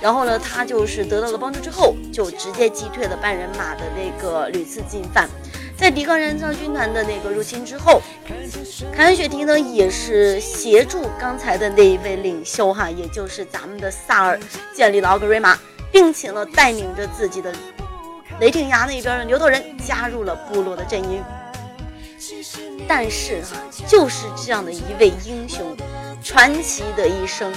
[0.00, 5.28] 然后呢，他就是得到了帮助之后，就直接击退了半人马的那个屡次进犯。
[5.76, 8.02] 在抵抗燃烧军团的那个入侵之后，
[8.92, 14.40] 凯恩雪迪呢也是协助刚才的那一位领袖哈，也就是咱们的萨尔
[14.74, 15.56] 建立了奥格瑞玛，
[15.92, 17.52] 并且呢带领着自己的
[18.40, 21.22] 雷霆崖那边的牛头人加入了部落的阵营。
[22.88, 23.56] 但是哈，
[23.86, 25.76] 就是这样的一位英雄，
[26.22, 27.52] 传奇的一生，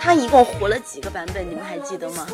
[0.00, 1.44] 他一共活了几个版本？
[1.48, 2.26] 你们还记得吗？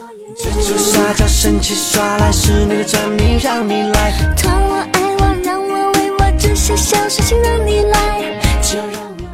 [6.47, 8.41] 这些小事情让你来。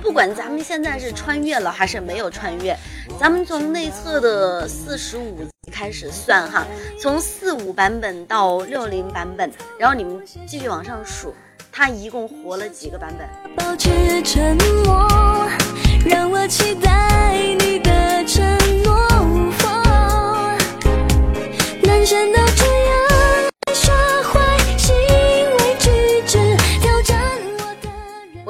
[0.02, 2.74] 不管咱们现在是穿越了还是没有穿越，
[3.20, 6.66] 咱们从内测的四十五开始算哈，
[6.98, 11.34] 从四五版本到六零版本，然后你们继续往上数，
[11.70, 13.28] 他一共活了几个版本？
[13.56, 13.90] 保持
[14.22, 15.06] 沉默，
[16.06, 18.42] 让我期待你的承
[18.82, 18.96] 诺。
[21.82, 22.41] 男生都这样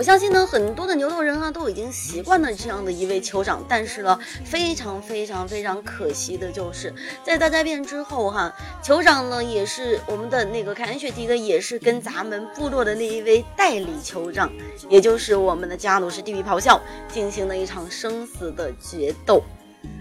[0.02, 6.92] 我相信呢，很多的牛头人啊都已经习惯了这样的一位酋长，但是呢，非常非常非常可惜的就是，
[7.22, 14.52] 在大灾变之后哈，酋长呢也是我们的那个凯恩雪迪的，也是跟咱们部落的那一位代理酋长，
[14.88, 19.40] 也就是我们的加鲁士地狱咆哮，进行了一场生死的决斗。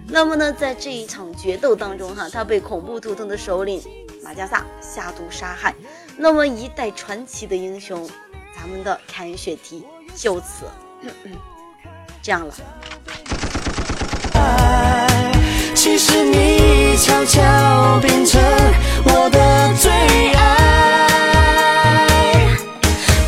[0.07, 3.79] 那么呢，在这一场决斗当中哈，他被恐怖图腾的首领
[4.23, 5.75] 马加萨下毒杀害。
[6.17, 8.09] 那么一代传奇的英雄，
[8.55, 9.83] 咱们的凯恩雪提
[10.15, 10.65] 就此、
[11.01, 11.31] 嗯嗯、
[12.21, 12.53] 这样了。
[15.75, 17.41] 其实你悄悄
[18.01, 18.41] 变成
[19.05, 19.91] 我的最
[20.33, 20.39] 爱。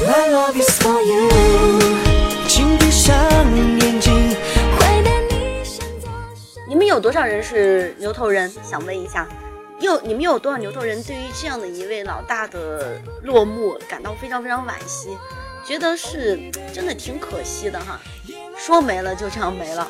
[0.05, 1.29] My love is for you，
[2.47, 3.15] 请闭上
[3.79, 4.36] 眼睛。
[6.65, 8.51] 你们有多少人是牛头人？
[8.63, 9.27] 想问一下，
[9.79, 15.15] 又你们有多少牛头人对于这样的一位老大的落幕感到非常非常惋惜，
[15.66, 16.39] 觉得是
[16.74, 17.99] 真的挺可惜的哈？
[18.57, 19.89] 说没了就这样没了。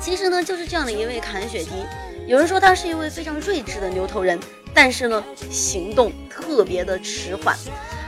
[0.00, 1.70] 其实呢，就是这样的一位凯雪迪，
[2.26, 4.38] 有人说他是一位非常睿智的牛头人，
[4.74, 7.56] 但是呢，行动特别的迟缓。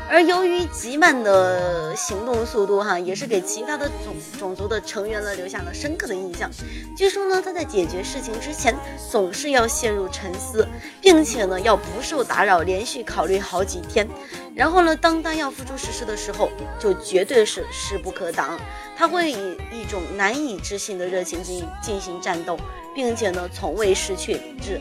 [0.08, 6.48] 而由于极慢的行动速度，哈，也是给其他的种种族的成员呢留下了深刻的印象。
[6.96, 8.74] 据说呢，他在解决事情之前
[9.10, 10.66] 总是要陷入沉思，
[11.00, 14.06] 并且呢要不受打扰，连续考虑好几天。
[14.54, 18.58] 然后呢，当他要付出实施的时候，就绝对是势不可挡。
[18.96, 22.56] 他会以一种难以置信的热情进进行战斗，
[22.94, 24.80] 并且呢从未失去理智。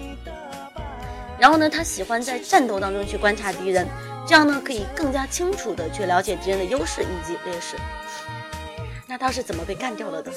[1.39, 3.87] 然后呢，他喜欢在战斗当中去观察敌人。
[4.27, 7.77] 这样呢，可以更加清楚的去了解敌人的优势以及劣势。
[9.07, 10.31] 那他是怎么被干掉了的？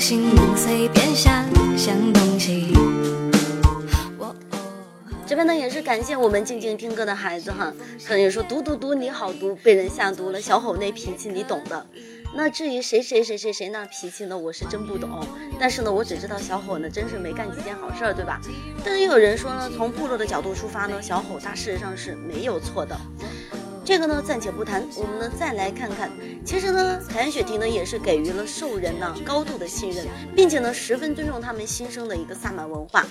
[0.00, 1.44] 心，能随便想
[1.76, 2.72] 想东西。
[5.26, 7.72] 这边呢也是感谢我们静静听歌的孩子哈，
[8.04, 10.40] 可能也说读读读你好毒，被人下毒了。
[10.40, 11.86] 小吼那脾气你懂的。
[12.34, 15.08] 那至于谁谁谁谁谁那脾气呢，我是真不懂。
[15.58, 18.40] 但是呢，我只知道小吼呢真是没干几件好事儿，对吧？
[18.84, 22.96] 但是也有人说呢，从部落的角度出发呢，小吼他事实上是没有错的。
[23.90, 26.08] 这个呢暂且不谈，我们呢再来看看，
[26.44, 33.04] 其实呢凯恩雪婷呢也是给予了兽人呢高度的信任，并且呢十分尊重他们新生的一个萨满文化。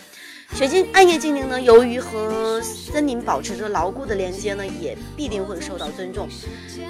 [0.56, 6.28] 雪晶暗夜精灵呢，由于和森林保持着牢固的连接呢，也必定会受到尊重。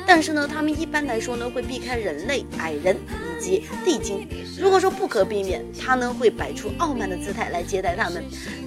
[0.07, 4.28] 但是呢，他们一般来说呢，会避开人类、矮人以及地精。
[4.60, 8.24] 如果说不可避免，他呢会摆出傲慢的姿态来接待他们。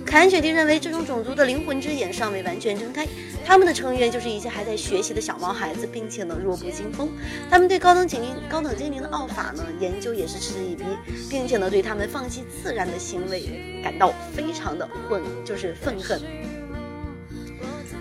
[0.06, 3.08] 凯恩雪蒂认为，这种种族的灵魂之眼尚未完全睁开，
[3.44, 7.10] 他们的成员就是一些还在学习的小毛孩子，并且呢弱不禁风。
[7.50, 10.84] 他们对高等精灵、高等精灵的奥法呢研究也是嗤之以鼻，
[11.30, 16.20] 并且呢对他们放弃自然的行为感到非常的混，就是愤恨。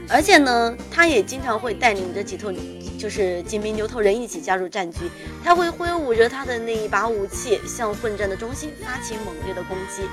[0.10, 2.52] 而且呢，他也经常会带领着几头
[2.98, 5.10] 就是几名牛头人一起加入战局。
[5.44, 10.04] 他会挥舞着他的那一把武器，向混战的中心发起猛烈的攻击。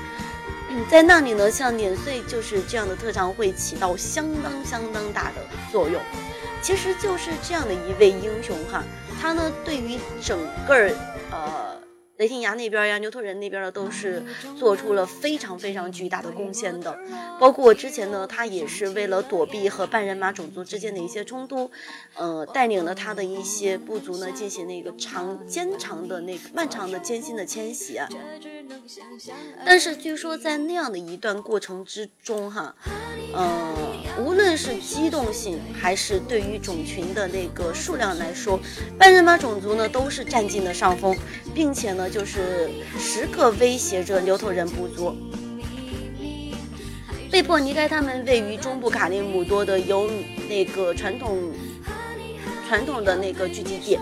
[0.69, 5.35] 嗯，在那里呢，像碾碎就是这样的特长会起到相当相当大的
[5.71, 6.01] 作用。
[6.61, 8.83] 其实就是这样的一位英雄哈，
[9.19, 10.91] 他呢对于整个
[11.31, 11.77] 呃
[12.19, 14.21] 雷霆崖那边呀、牛头人那边呢，都是
[14.57, 16.99] 做出了非常非常巨大的贡献的。
[17.39, 21.71] 包括之前呢，他也是为了躲避和半人马种族之间的一些冲突，
[22.15, 27.97] 呃，带领了他的一些部族呢进行那个长艰长的那个漫长的艰辛的迁徙。
[29.65, 32.75] 但是据说在那样的一段过程之中哈，
[33.31, 33.75] 呃，
[34.17, 38.59] 无论是机动性还是对于种群的那个数量来说，
[38.97, 41.15] 半人马种族呢都是占尽了上风，
[41.53, 45.15] 并且呢就是时刻威胁着牛头人部族。
[47.31, 50.09] 被迫离开他们位于中部卡利姆多的由
[50.49, 51.37] 那个传统
[52.69, 53.97] 传统的那个聚集地，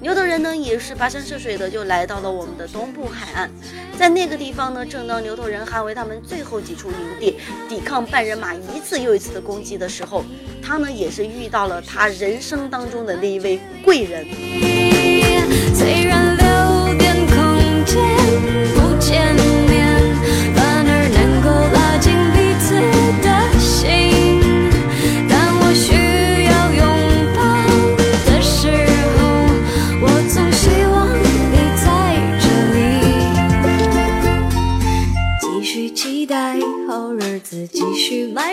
[0.00, 3.50] 牛头人呢也是跋山涉水的就来到了我们的东部海岸，
[3.98, 7.36] 在那个地方呢，正当牛头人捍卫他们最后几处营地，
[7.68, 10.24] 抵抗半人马一次又一次的攻击的时候，
[10.62, 14.24] 他呢也是遇到了他人生当中的那一位贵人。
[15.74, 17.98] 虽然留点空间
[18.76, 19.34] 不见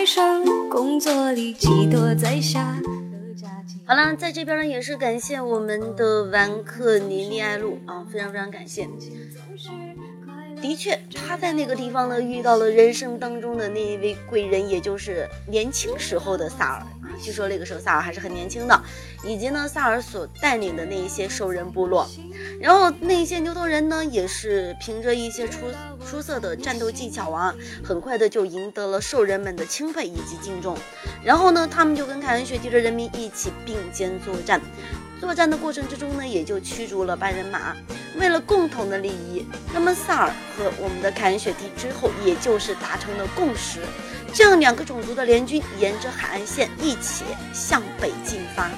[0.00, 0.22] 埋首
[0.70, 2.74] 工作里，寄托在下。
[3.84, 8.88] 好了，在这边呢也是感谢我们的玩客尼利爱路啊，非常非常感谢。
[10.62, 16.86] 的确，他在那个地方呢遇到了人生当中的那一位贵人，也就是年轻时候的萨尔。
[17.18, 18.82] 据说那个时候萨尔还是很年轻的，
[19.24, 22.08] 以及呢萨尔所带领的那一些兽人部落，
[22.60, 25.58] 然后那些牛头人呢也是凭着一些出
[26.06, 30.76] 出色的战斗技巧啊，很快的就赢得了兽人们的钦佩以及敬重。
[31.22, 34.60] 然后呢，他们就跟凯恩雪地的人民一起并肩作战。
[35.20, 37.76] 作战的过程之中呢，也就驱逐了半人马。
[38.16, 43.80] 为了共同的利益，那么萨尔和我们的凯恩雪地之后，也就是达成了共识，
[44.32, 48.70] 这样两个种族的联军沿着海岸线一起向北进发。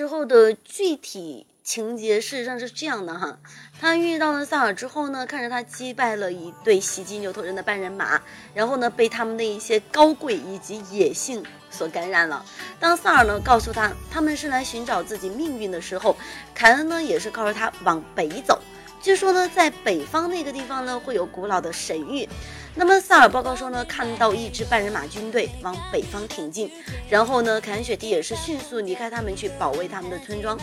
[0.00, 3.38] 时候的具体情节事实上是这样的哈，
[3.78, 8.18] 他遇到了萨尔之后呢，看着他击败了一队袭击牛头人的半人马，
[8.54, 12.42] 然后呢被他们的一些高贵以及野性所感染了。
[12.78, 16.16] 当萨尔呢告诉他他们是来寻找自己命运的时候，
[16.54, 18.58] 凯恩呢也是告诉他往北走。
[19.02, 22.26] 据说呢，在北方那个地方呢会有古老的神域。
[22.74, 26.70] 那么萨尔报告说呢，看到一支半人马军队往北方挺进，
[27.08, 30.58] 然后呢，凯恩雪地也是迅速离开他们去保卫他们的村庄。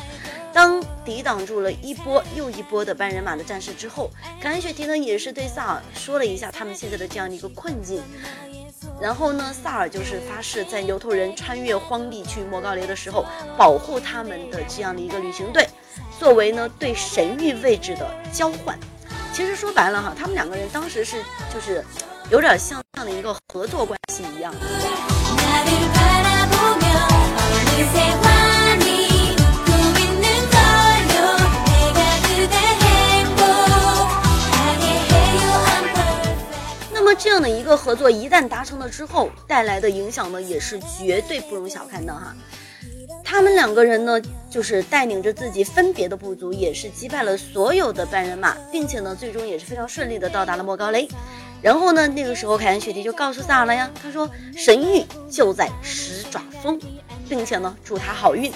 [0.53, 4.09] 当抵挡住了一波又一波的半人马的战士之后，
[4.41, 8.01] 凯恩雪地呢也是对萨尔说了一下他们现在的这样的一个困境。
[8.99, 13.25] 然后呢，萨尔就是发誓在牛头人穿越荒地去莫高雷的时候，
[13.57, 15.67] 保护他们的这样的一个旅行队，
[16.17, 18.79] 作为呢对神域位置的交换。
[19.37, 21.23] 其实说白了哈，他们两个人当时是
[21.53, 21.85] 就是
[22.31, 24.51] 有点像这样的一个合作关系一样。
[36.91, 42.35] 那么这样的一个合作一旦达成了之后，带来的影响呢，也是绝对不容小看的哈。
[43.29, 51.05] 他们两个人呢，就是带领着自己分别的部族，也是击败了所有的半人马，并且呢，最终也是非常顺利的到达了莫高雷。
[51.61, 56.79] 然后呢，那个时候凯恩雪迪就告诉萨尔了呀，他说神域就在十爪峰，
[57.27, 58.49] 并且呢，祝他好运。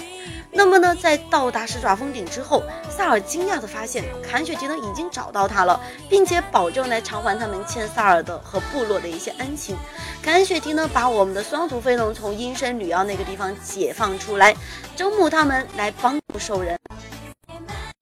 [0.54, 5.80] 那么呢，在到达十爪峰顶之后，萨尔惊讶地发现凯恩雪迪呢已经找到他了，
[6.10, 9.76] 并且保证来偿还他们欠萨尔的和部落的一些恩情。
[10.22, 14.54] 凯恩雪迪呢把我们的双足飞龙从阴森旅妖那个地方解放出来，
[14.94, 16.78] 招募他们来帮助兽人。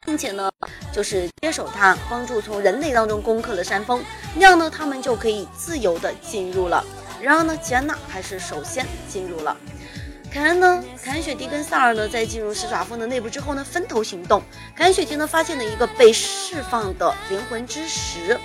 [0.05, 0.51] 并且呢，
[0.92, 4.03] 就是接手他，帮助从人类当中攻克了山峰，
[4.34, 6.84] 那样呢，他们就可以自由的进入了。
[7.22, 9.57] 然而呢，吉安娜还是首先进入了。
[10.33, 14.41] 凯恩呢，凯恩雪迪跟萨尔呢，在进入十爪峰的内部之后呢，分头行动。
[14.76, 18.39] 凯恩雪迪呢，发现了一个被释放的灵魂之石，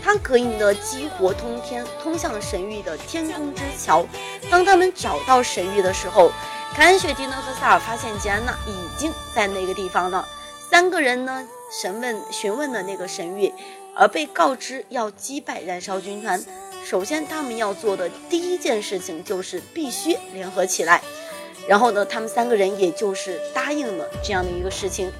[0.00, 4.06] 它可以呢激活通天，通向神域的天空之桥。
[4.48, 6.30] 当他们找到神域的时候，
[6.72, 10.24] 凯恩雪迪呢和萨尔发现吉安娜已经在那个地方了。
[10.70, 11.46] 三个人呢
[11.82, 13.52] 审问询问了那个神域，
[13.96, 16.40] 而被告知要击败燃烧军团。
[16.84, 21.02] 首先，他们要做的第一件事情就是必须联合起来。
[21.68, 25.10] 然后呢，他们三个人也就是答应了这样的一个事情。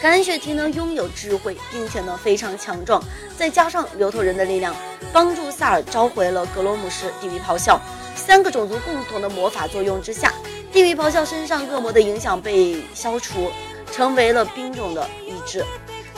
[0.00, 3.02] 凯恩雪提呢拥有智慧，并且呢非常强壮，
[3.36, 4.74] 再加上牛头人的力量，
[5.12, 7.78] 帮助萨尔召回了格罗姆斯地狱咆哮。
[8.16, 10.32] 三个种族共同的魔法作用之下，
[10.72, 13.50] 地狱咆哮身上恶魔的影响被消除，
[13.92, 15.62] 成为了兵种的一致。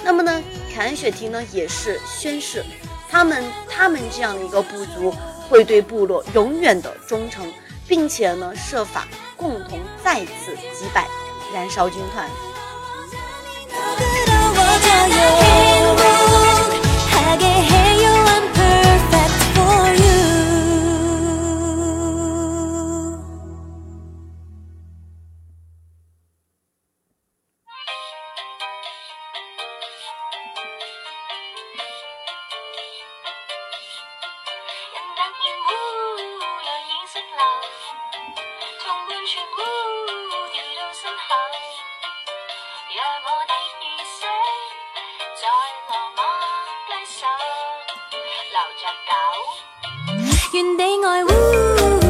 [0.05, 0.43] 那么呢，
[0.75, 2.65] 凯恩雪提呢也是宣誓，
[3.11, 5.13] 他们他们这样的一个部族
[5.49, 7.53] 会对部落永远的忠诚，
[7.93, 11.07] 并且呢设法共同再次击败
[11.53, 12.27] 燃烧军团。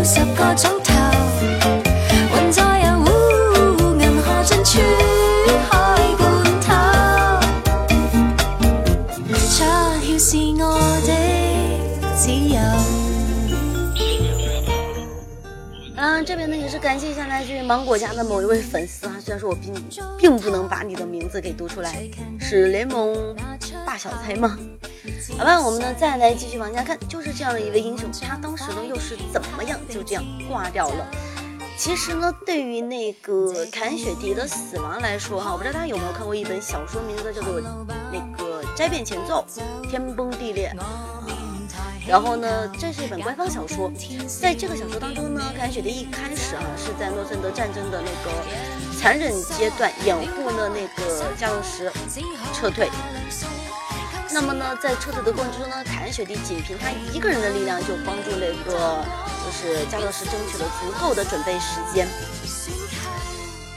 [0.04, 0.92] 十個鐘頭，
[2.34, 3.06] 雲在遊污
[3.98, 4.70] 銀河盡處
[5.70, 5.72] 開
[6.18, 6.22] 罐
[6.60, 6.66] 頭，
[9.28, 10.26] 出竅是
[10.60, 10.64] 我
[11.06, 11.08] 的
[12.14, 12.58] 自由。
[15.96, 19.72] 嗯，这边呢也是感谢一下来自于芒果家的某一位粉丝啊，虽然说我并
[20.18, 22.02] 并不能把你的名字给读出来，
[22.38, 23.16] 是联盟
[23.86, 24.58] 大小猜吗？
[25.38, 31.06] 好吧，我们呢再来继续往下看，就这样的一位英雄，他当时呢又是怎么样就这样挂掉了？
[31.78, 37.60] 其实呢，对于那个凯恩雪迪的死亡来说哈，我不知道大家有没有看过一本小说，名字叫做
[38.12, 39.44] 那个《灾变前奏》，
[39.90, 40.66] 天崩地裂。
[40.78, 41.18] 啊
[42.06, 43.90] 然后呢，这是一本官方小说，
[44.26, 51.90] 在这个小说当中呢，凯恩雪迪一开始啊是在诺森德战争的那个残忍阶段掩护呢那个加洛什
[52.52, 52.90] 撤退。
[54.32, 59.04] 那么呢，在撤退的过程中呢，凯恩雪迪仅凭他一个人的力量就帮助那个
[59.44, 62.08] 就是加洛什争取了足够的准备时间。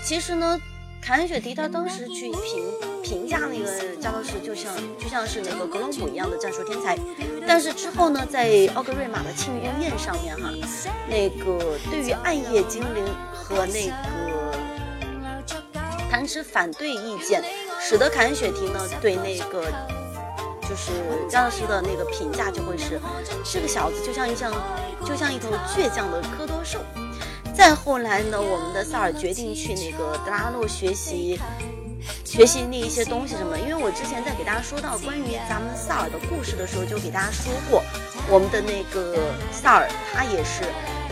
[0.03, 0.58] 其实呢，
[1.01, 2.64] 凯恩雪迪他当时去评
[3.03, 6.97] 评价那个加洛什，就像就像是那个格隆普一样的战术天才。
[7.45, 10.49] 但是之后呢，在奥格瑞玛的庆功宴上面哈，
[11.10, 14.58] 那个对于暗夜精灵和那个
[16.10, 17.43] 弹持反对意见，
[17.82, 19.66] 使得凯恩雪提呢对那个
[20.68, 20.91] 就是
[21.30, 22.99] 加老师的那个评价就会是，
[23.43, 24.51] 这个小子就像一像
[25.05, 26.80] 就像一头倔强的科多兽。
[27.53, 31.39] 再后来呢，我们的萨尔决定去那个德拉诺学习
[32.26, 37.82] 学习那一些东西什么，因为我之前在给大家说到关于咱们萨尔的故事的时候，就给大家说过，
[38.28, 40.63] 我们的那个萨尔他也是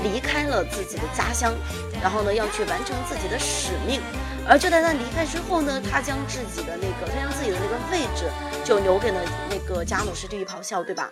[0.03, 1.53] 离开了自己的家乡，
[2.01, 4.01] 然后呢要去完成自己的使命，
[4.47, 8.29] 而就在他离开之后呢，他将自己的那个他将自己的那个位置
[8.63, 11.09] 就留给了那个加努什地狱咆哮，对吧？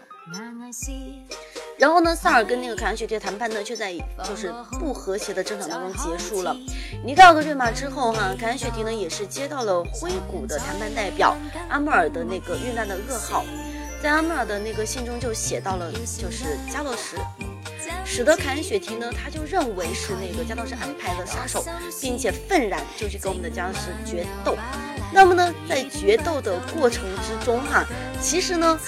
[1.77, 6.55] 然后呢，萨尔跟那个凯恩雪蒂的谈判呢，却在就是不和谐的争吵当中结束了。
[7.03, 11.35] 离开奥格瑞玛之后，哈，凯恩雪蒂呢也是接到了灰谷的谈判代表
[11.69, 13.43] 阿穆尔的那个遇难的噩耗，
[14.03, 17.17] 在阿穆尔的那个信中就写到了，就是加洛什，
[18.05, 21.65] 使得凯恩雪提呢，他就认为是那个加洛什安排的杀手，
[21.99, 24.57] 并且愤然就去跟我们的加洛什决斗。
[25.13, 27.85] 那么呢，在决斗的过程之中，哈，
[28.21, 28.79] 其实呢。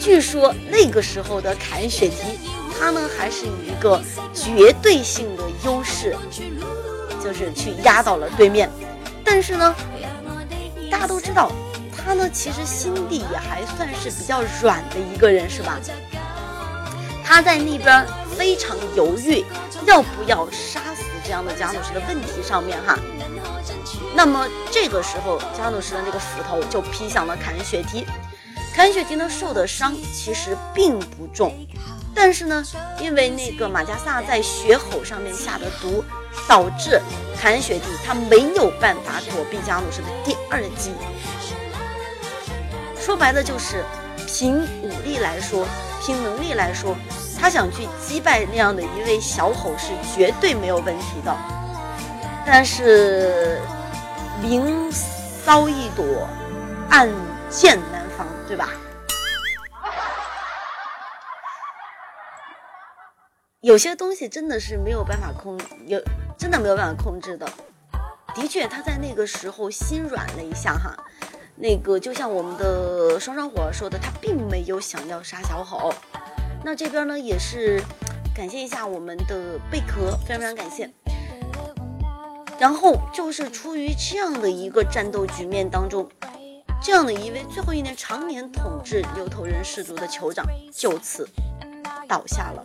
[0.00, 2.38] 据说那个时候的凯恩雪提，
[2.78, 4.00] 他呢还是以一个
[4.32, 6.16] 绝对性的优势，
[7.20, 8.70] 就是去压倒了对面。
[9.24, 9.74] 但是呢，
[10.88, 11.50] 大家都知道，
[11.96, 15.80] 他呢其实心地也还算是比较软的一个人，是吧？
[17.28, 18.06] 他在那边
[18.38, 19.44] 非常犹豫，
[19.84, 22.98] 要不要杀死这样的加努什的问题上面哈。
[24.14, 28.06] 那么这个时候，加努什的那个斧头就劈向了凯恩雪提。
[28.74, 31.54] 凯恩雪提呢受的伤其实并不重，
[32.14, 32.64] 但是呢，
[32.98, 36.02] 因为那个马加萨在血口上面下的毒，
[36.48, 36.98] 导致
[37.38, 40.92] 凯恩雪提他没有办法躲避加努什的第二击。
[42.98, 43.84] 说白了就是，
[44.26, 45.66] 凭武力来说，
[46.08, 46.96] 凭能力来说，
[47.38, 51.36] 他想去击败那样的一位小吼是绝对没有问题的。
[52.46, 53.60] 但是，
[54.40, 56.26] 明骚一朵，
[56.88, 57.10] 暗
[57.50, 58.70] 箭难防，对吧？
[63.60, 66.02] 有些东西真的是没有办法控，有
[66.38, 67.46] 真的没有办法控制的。
[68.34, 70.96] 的确，他在那个时候心软了一下哈。
[71.60, 75.92] 那个就像我们的双双火说的，他并没有想要杀小吼。
[76.64, 77.82] 那这边呢，也是
[78.34, 80.88] 感谢一下我们的贝壳，非常非常感谢。
[82.58, 86.08] 然后就是出于这样的一个战斗局面当中，
[86.82, 91.28] 这样的一位最后一年常年统治牛头人氏族的酋长就此
[92.08, 92.64] 倒下了。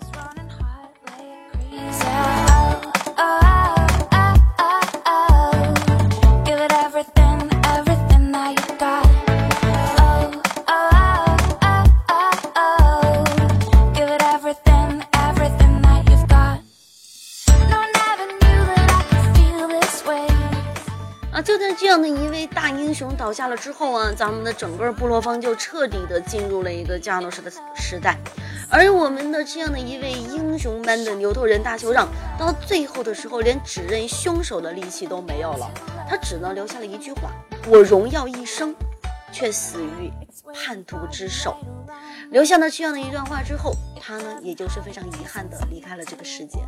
[22.93, 28.15] 英雄倒下了之后啊，咱们的整个部落方就彻底的进入了一个加诺什的时代，
[28.69, 35.67] 而我们的这样的一位英雄般的牛头人大酋长，到最后的时候连指认凶手的力气都没有了，
[36.07, 37.31] 他只能留下了一句话
[37.67, 38.75] ：“我荣耀一生，
[39.31, 40.13] 却死于
[40.53, 41.57] 叛徒之手。”
[42.29, 46.59] 留下了这样的一段话之后，他呢，也就是非常遗憾的离开了这个世界。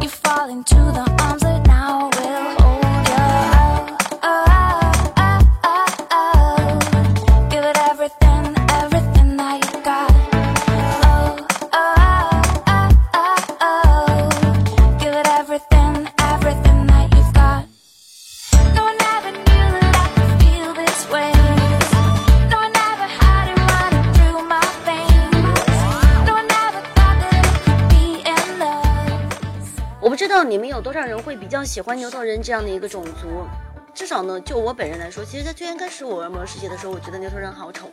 [0.00, 2.17] You fall into the arms that now.
[30.38, 33.44] 道你们有多少人会比较喜欢牛头人这样的一个种族。
[33.92, 37.90] 至少呢，就我本人来说，其实在最先开始我玩魔兽世界的时候，我觉得牛头人好丑，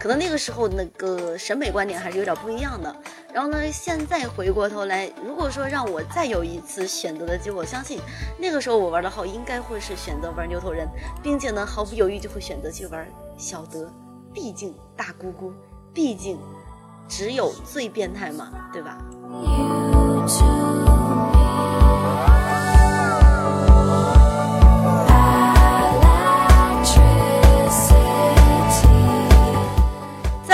[0.00, 2.92] 可能那个时候那个审美观点还是有点不一样的。
[3.32, 8.00] 然后呢，现在回过头来，如果说让我再有一次选择的机会，我相信
[8.40, 10.88] 那个时候我玩的号应该会是选择玩牛头人，
[11.22, 13.06] 并且呢，毫不犹豫就会选择去玩
[13.38, 13.88] 小德，
[14.32, 15.52] 毕竟大姑姑，
[15.92, 16.36] 毕竟
[17.08, 18.98] 只有最变态嘛，对吧
[19.30, 20.83] ？You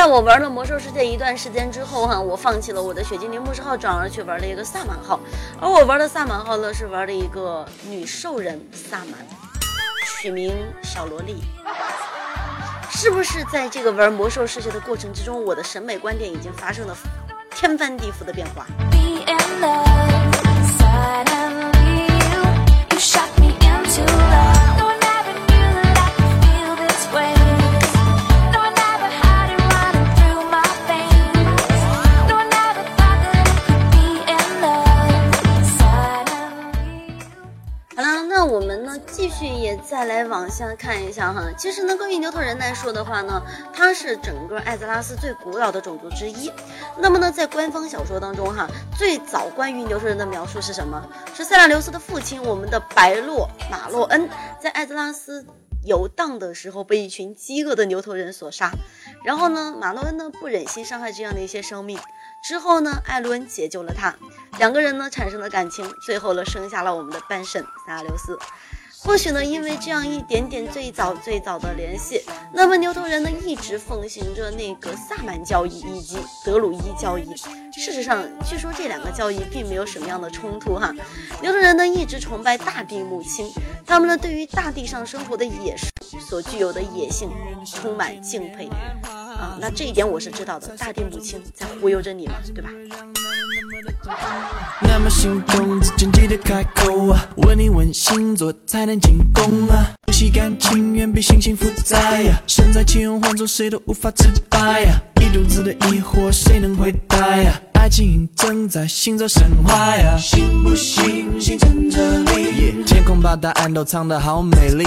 [0.01, 5.21] 在我玩了魔兽世界一段时间之后哈，我放弃了我的血精灵牧师号，转而去玩了一个萨满号。
[5.61, 9.17] 而我玩的萨满号呢，是玩的一个女兽人萨满，
[10.07, 11.43] 取名小萝莉。
[12.89, 16.97] 是不是在这个玩魔兽世界的过程之中，我的审美观点已经发生了
[17.55, 18.67] 天翻地覆的变化？
[38.99, 41.45] 继续也再来往下看一下哈。
[41.57, 46.51] 其实呢，关于牛头人来说的话呢，它是整个艾泽拉斯最古老的种族之一。
[46.99, 51.07] 那么呢，在官方小说当中哈，最早关于牛头人的描述是什么？
[51.35, 54.29] 是塞拉留斯的父亲，我们的白洛马洛恩，
[54.61, 55.45] 在艾泽拉斯
[55.85, 58.71] 游荡的时候被一群饥饿的牛头人所杀。
[59.25, 61.99] 然后呢，马洛恩呢不忍心伤害这样的一些生命，
[62.43, 64.15] 之后呢，艾伦解救了他，
[64.59, 68.39] 两个人呢产生了感情，最后呢生下了我们的半神塞拉留斯。
[69.03, 72.23] 或许呢，因为这样一点点最早最早的联系，
[72.53, 77.35] 那么牛头人呢一直奉行着那个萨满教义以及德鲁伊教义。
[77.73, 80.95] 事实上，据说这两个教义并没有什么样的冲突哈。
[81.41, 83.51] 牛头人呢一直崇拜大地母亲，
[83.87, 85.89] 他们呢对于大地上生活的野兽
[86.21, 87.31] 所具有的野性
[87.65, 88.69] 充满敬佩
[89.03, 89.57] 啊。
[89.61, 92.71] 那这一点我是知道的，大地母亲在忽悠着你嘛，对吧？
[94.83, 99.93] 那么心动，之前记得开口啊，问你问星座才能进宫啊。
[100.07, 114.85] 呼吸感情远比星星复杂呀、身在其中换做谁都无法自拔呀、一肚子的疑惑谁能回答呀、爱情正在行走神话呀、信不信星辰这里天空把答案都藏得好美丽，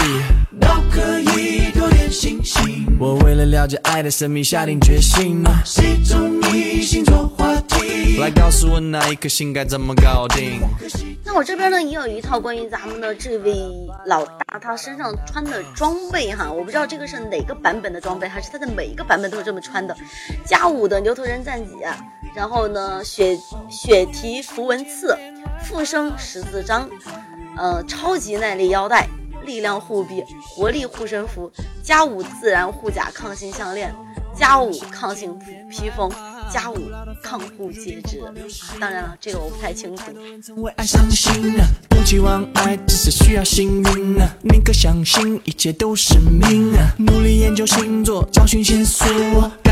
[0.61, 2.85] 都可以多点信心。
[2.99, 8.19] 我为了了解爱的神秘下定决心啊，谁中意星座话题？
[8.19, 10.61] 来告诉我哪一颗星该怎么搞定？
[11.25, 13.55] 那我这边呢也有一套关于咱们的这位
[14.05, 19.97] 老大他身上穿的装备哈，我不知道这个是哪个版本的装备，还是他的每一个版本都是这么穿的。
[20.45, 21.71] 加五的牛头人战戟，
[22.35, 23.37] 然后呢血
[23.69, 25.17] 血蹄符文刺，
[25.63, 26.89] 复生十字章，
[27.57, 29.07] 呃超级耐力腰带，
[29.45, 31.51] 力量护臂，活力护身符，
[31.83, 33.93] 加五自然护甲抗性项链，
[34.35, 35.37] 加五抗性
[35.69, 36.11] 披风，
[36.51, 36.77] 加五
[37.21, 38.21] 抗护戒指。
[38.79, 40.03] 当然了，这个我不太清楚。
[40.57, 44.27] 为爱伤心啊，不期望爱，只是需要幸运啊。
[44.41, 49.07] 宁可相信一切都是命啊，努力研究星座，找寻线索，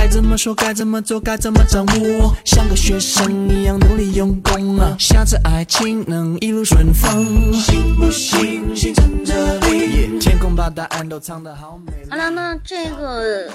[0.02, 4.96] 该怎么说，该怎么做，该怎么掌握，像个学生一样努力用功啊。
[4.98, 10.18] 下次爱情能一路顺风，信不信心存着力？
[10.20, 11.94] 天空把答案都藏得好美。
[12.10, 13.48] 好了，那这个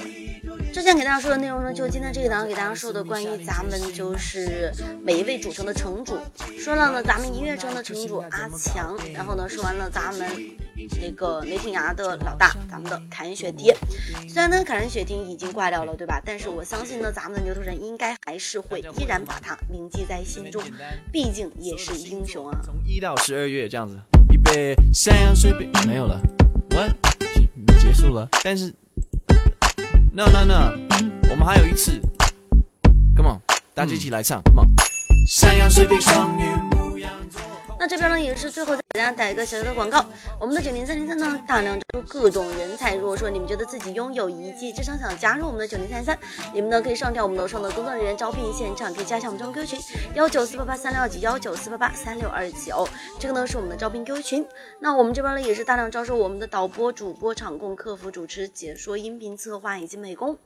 [0.73, 4.71] 之前给大家说的内容呢，就今天这一档给大家说的关于咱们就是
[5.03, 6.17] 每一位主城的城主，
[6.57, 10.25] 说了呢咱们音乐城的城主阿强，然后呢说完了咱们
[11.01, 13.73] 那个雷霆崖的老大，咱们的凯恩雪迪。
[14.27, 16.21] 虽然呢凯恩雪迪已经挂掉了，对吧？
[16.23, 20.61] 但是我相信呢咱们的牛头人应该还是会依然把他铭记在心中，
[21.11, 22.59] 毕竟也是英雄啊。
[22.63, 23.99] 从一到十二月这样子，
[24.31, 26.21] 预备山羊水瓶没有了
[26.71, 26.91] ，what
[27.79, 28.73] 结束了，但是
[30.13, 30.77] no no no，
[31.29, 31.99] 我们还有一次
[33.15, 33.41] ，come on，
[33.73, 34.69] 大家一起来唱，come on，
[35.27, 36.43] 山羊水瓶双鱼
[36.75, 37.41] 牧羊座。
[37.87, 40.05] 这边呢也是最后再给大家打一个小小的广告，
[40.41, 42.95] 我们的九零三零三呢大量招各种人才。
[42.95, 46.17] 如果说你们觉得自己拥有一技之长，想加入我们的九零三三，
[46.53, 49.79] 你们呢可以上调我们楼上的工作人员招聘现场，可以加一下我们招聘 Q 群
[50.15, 52.87] 幺九四八八三六二九幺九四八八三六二九，
[53.19, 54.45] 这个呢是我们的招聘 Q 群。
[54.79, 60.37] 那我们这边呢也是大量招收我们的导播、主播、场控、客服、主持、解说、音频策划以及美工。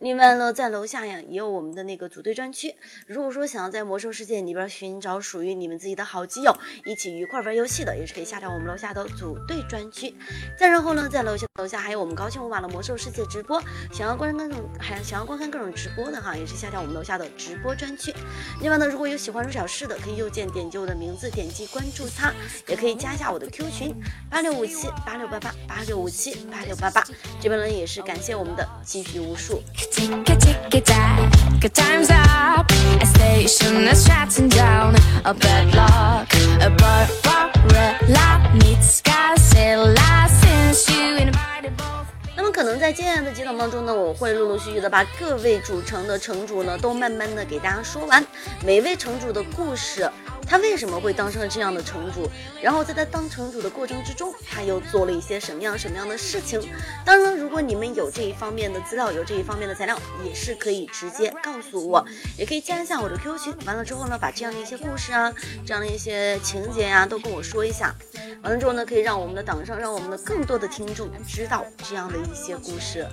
[0.00, 2.72] 另外呢，在楼下呀也有我们的那个组队专区。
[3.08, 10.14] 如果说想要在魔兽世界里边寻找属于你们自己的好基友，一起愉快玩游戏的，也是可以下调我们楼下的组队专区。
[10.56, 13.60] 再然后呢，在楼下楼下还有我们高清无码的魔兽世界直播，
[13.92, 18.14] 想要观看各种还想要观看各种直播的哈，也是下调我们楼下的直播专区。
[18.60, 22.32] 另外呢，如果有喜欢入小室的，可以右键点击我的名字，点击关注他，
[22.68, 23.92] 也可以加一下我的 Q 群
[24.30, 27.04] 八六五七八六八八八六五七八六八八。
[27.40, 29.60] 这边呢也是感谢我们的积蓄无数。
[29.90, 32.70] Tick a tick a tack, a time's up.
[33.00, 34.94] A station that's shutting down.
[35.24, 36.28] A bad luck,
[36.60, 40.28] a Barbarella meets Godzilla.
[40.28, 42.06] Since you invited both.
[42.36, 48.24] 那么可能在接下来的几档当中呢，我会陆陆续续的把各位主城的城主呢都慢慢的给大家说完，
[48.64, 50.08] 每位城主的故事，
[50.48, 52.28] 他为什么会当上这样的城主，
[52.62, 56.60] 然后在他当城主的过程之中，他又做了一些什么样什么样的事情。
[57.04, 62.04] 当然，如果你们有这一方面的资料，有这一方面的材料，也是可以直接告诉我，
[62.38, 63.54] 也可以加一下我的 QQ 群。
[63.66, 65.30] 完了之后呢，把这样的一些故事啊，
[65.66, 67.94] 这样的一些情节呀、都跟我说一下。
[68.42, 73.06] 完了之后呢，可以让我们的党上，让我们的更多的听众知道这样的一些故事。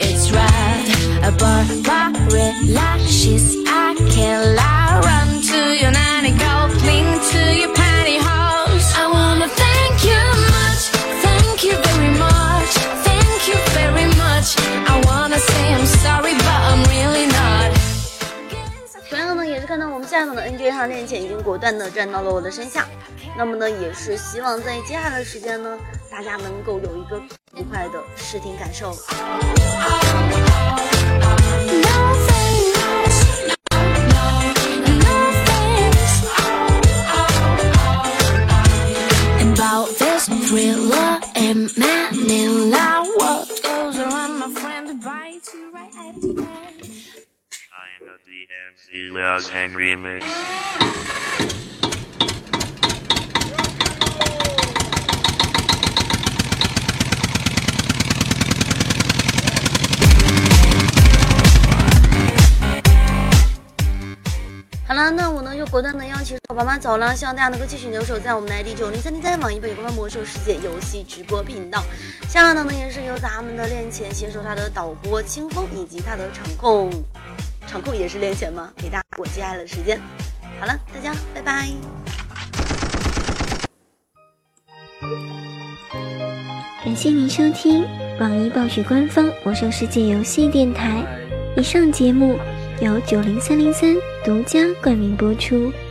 [0.00, 2.98] It's right, a Barbarella.
[3.06, 5.00] She's a killer.
[5.06, 8.90] Run to your nanny, go cling to your pantyhose.
[8.96, 10.49] I wanna thank you
[20.20, 22.86] 也是看到我们下一档的 NJ 上恋情已经果断的站到了我的身下。
[23.38, 25.78] 那么呢，也是希望在接下来的时间呢，
[26.10, 27.18] 大家能够有一个
[27.56, 28.94] 愉快的视听感受。
[48.92, 50.24] You right at the end.
[64.88, 71.84] Hello，那我呢就果断的邀请宝宝们走了，希望大家能够继续留守在我们的 ID 九零三零三网易北官方魔兽世界游戏直播频道。
[72.28, 76.90] 下半档呢也是由咱们的练钱携手他的导播清风以及他的场控，
[77.70, 78.72] 场控也是练拳吗？
[78.76, 79.96] 给大家我接下来的时间。
[80.58, 81.68] 好了，大家拜拜。
[86.84, 87.86] 感谢您收听
[88.18, 91.00] 网易暴雪官方《魔兽世界》游戏电台。
[91.56, 92.36] 以上节目
[92.80, 93.94] 由九零三零三
[94.24, 95.72] 独家冠名播出。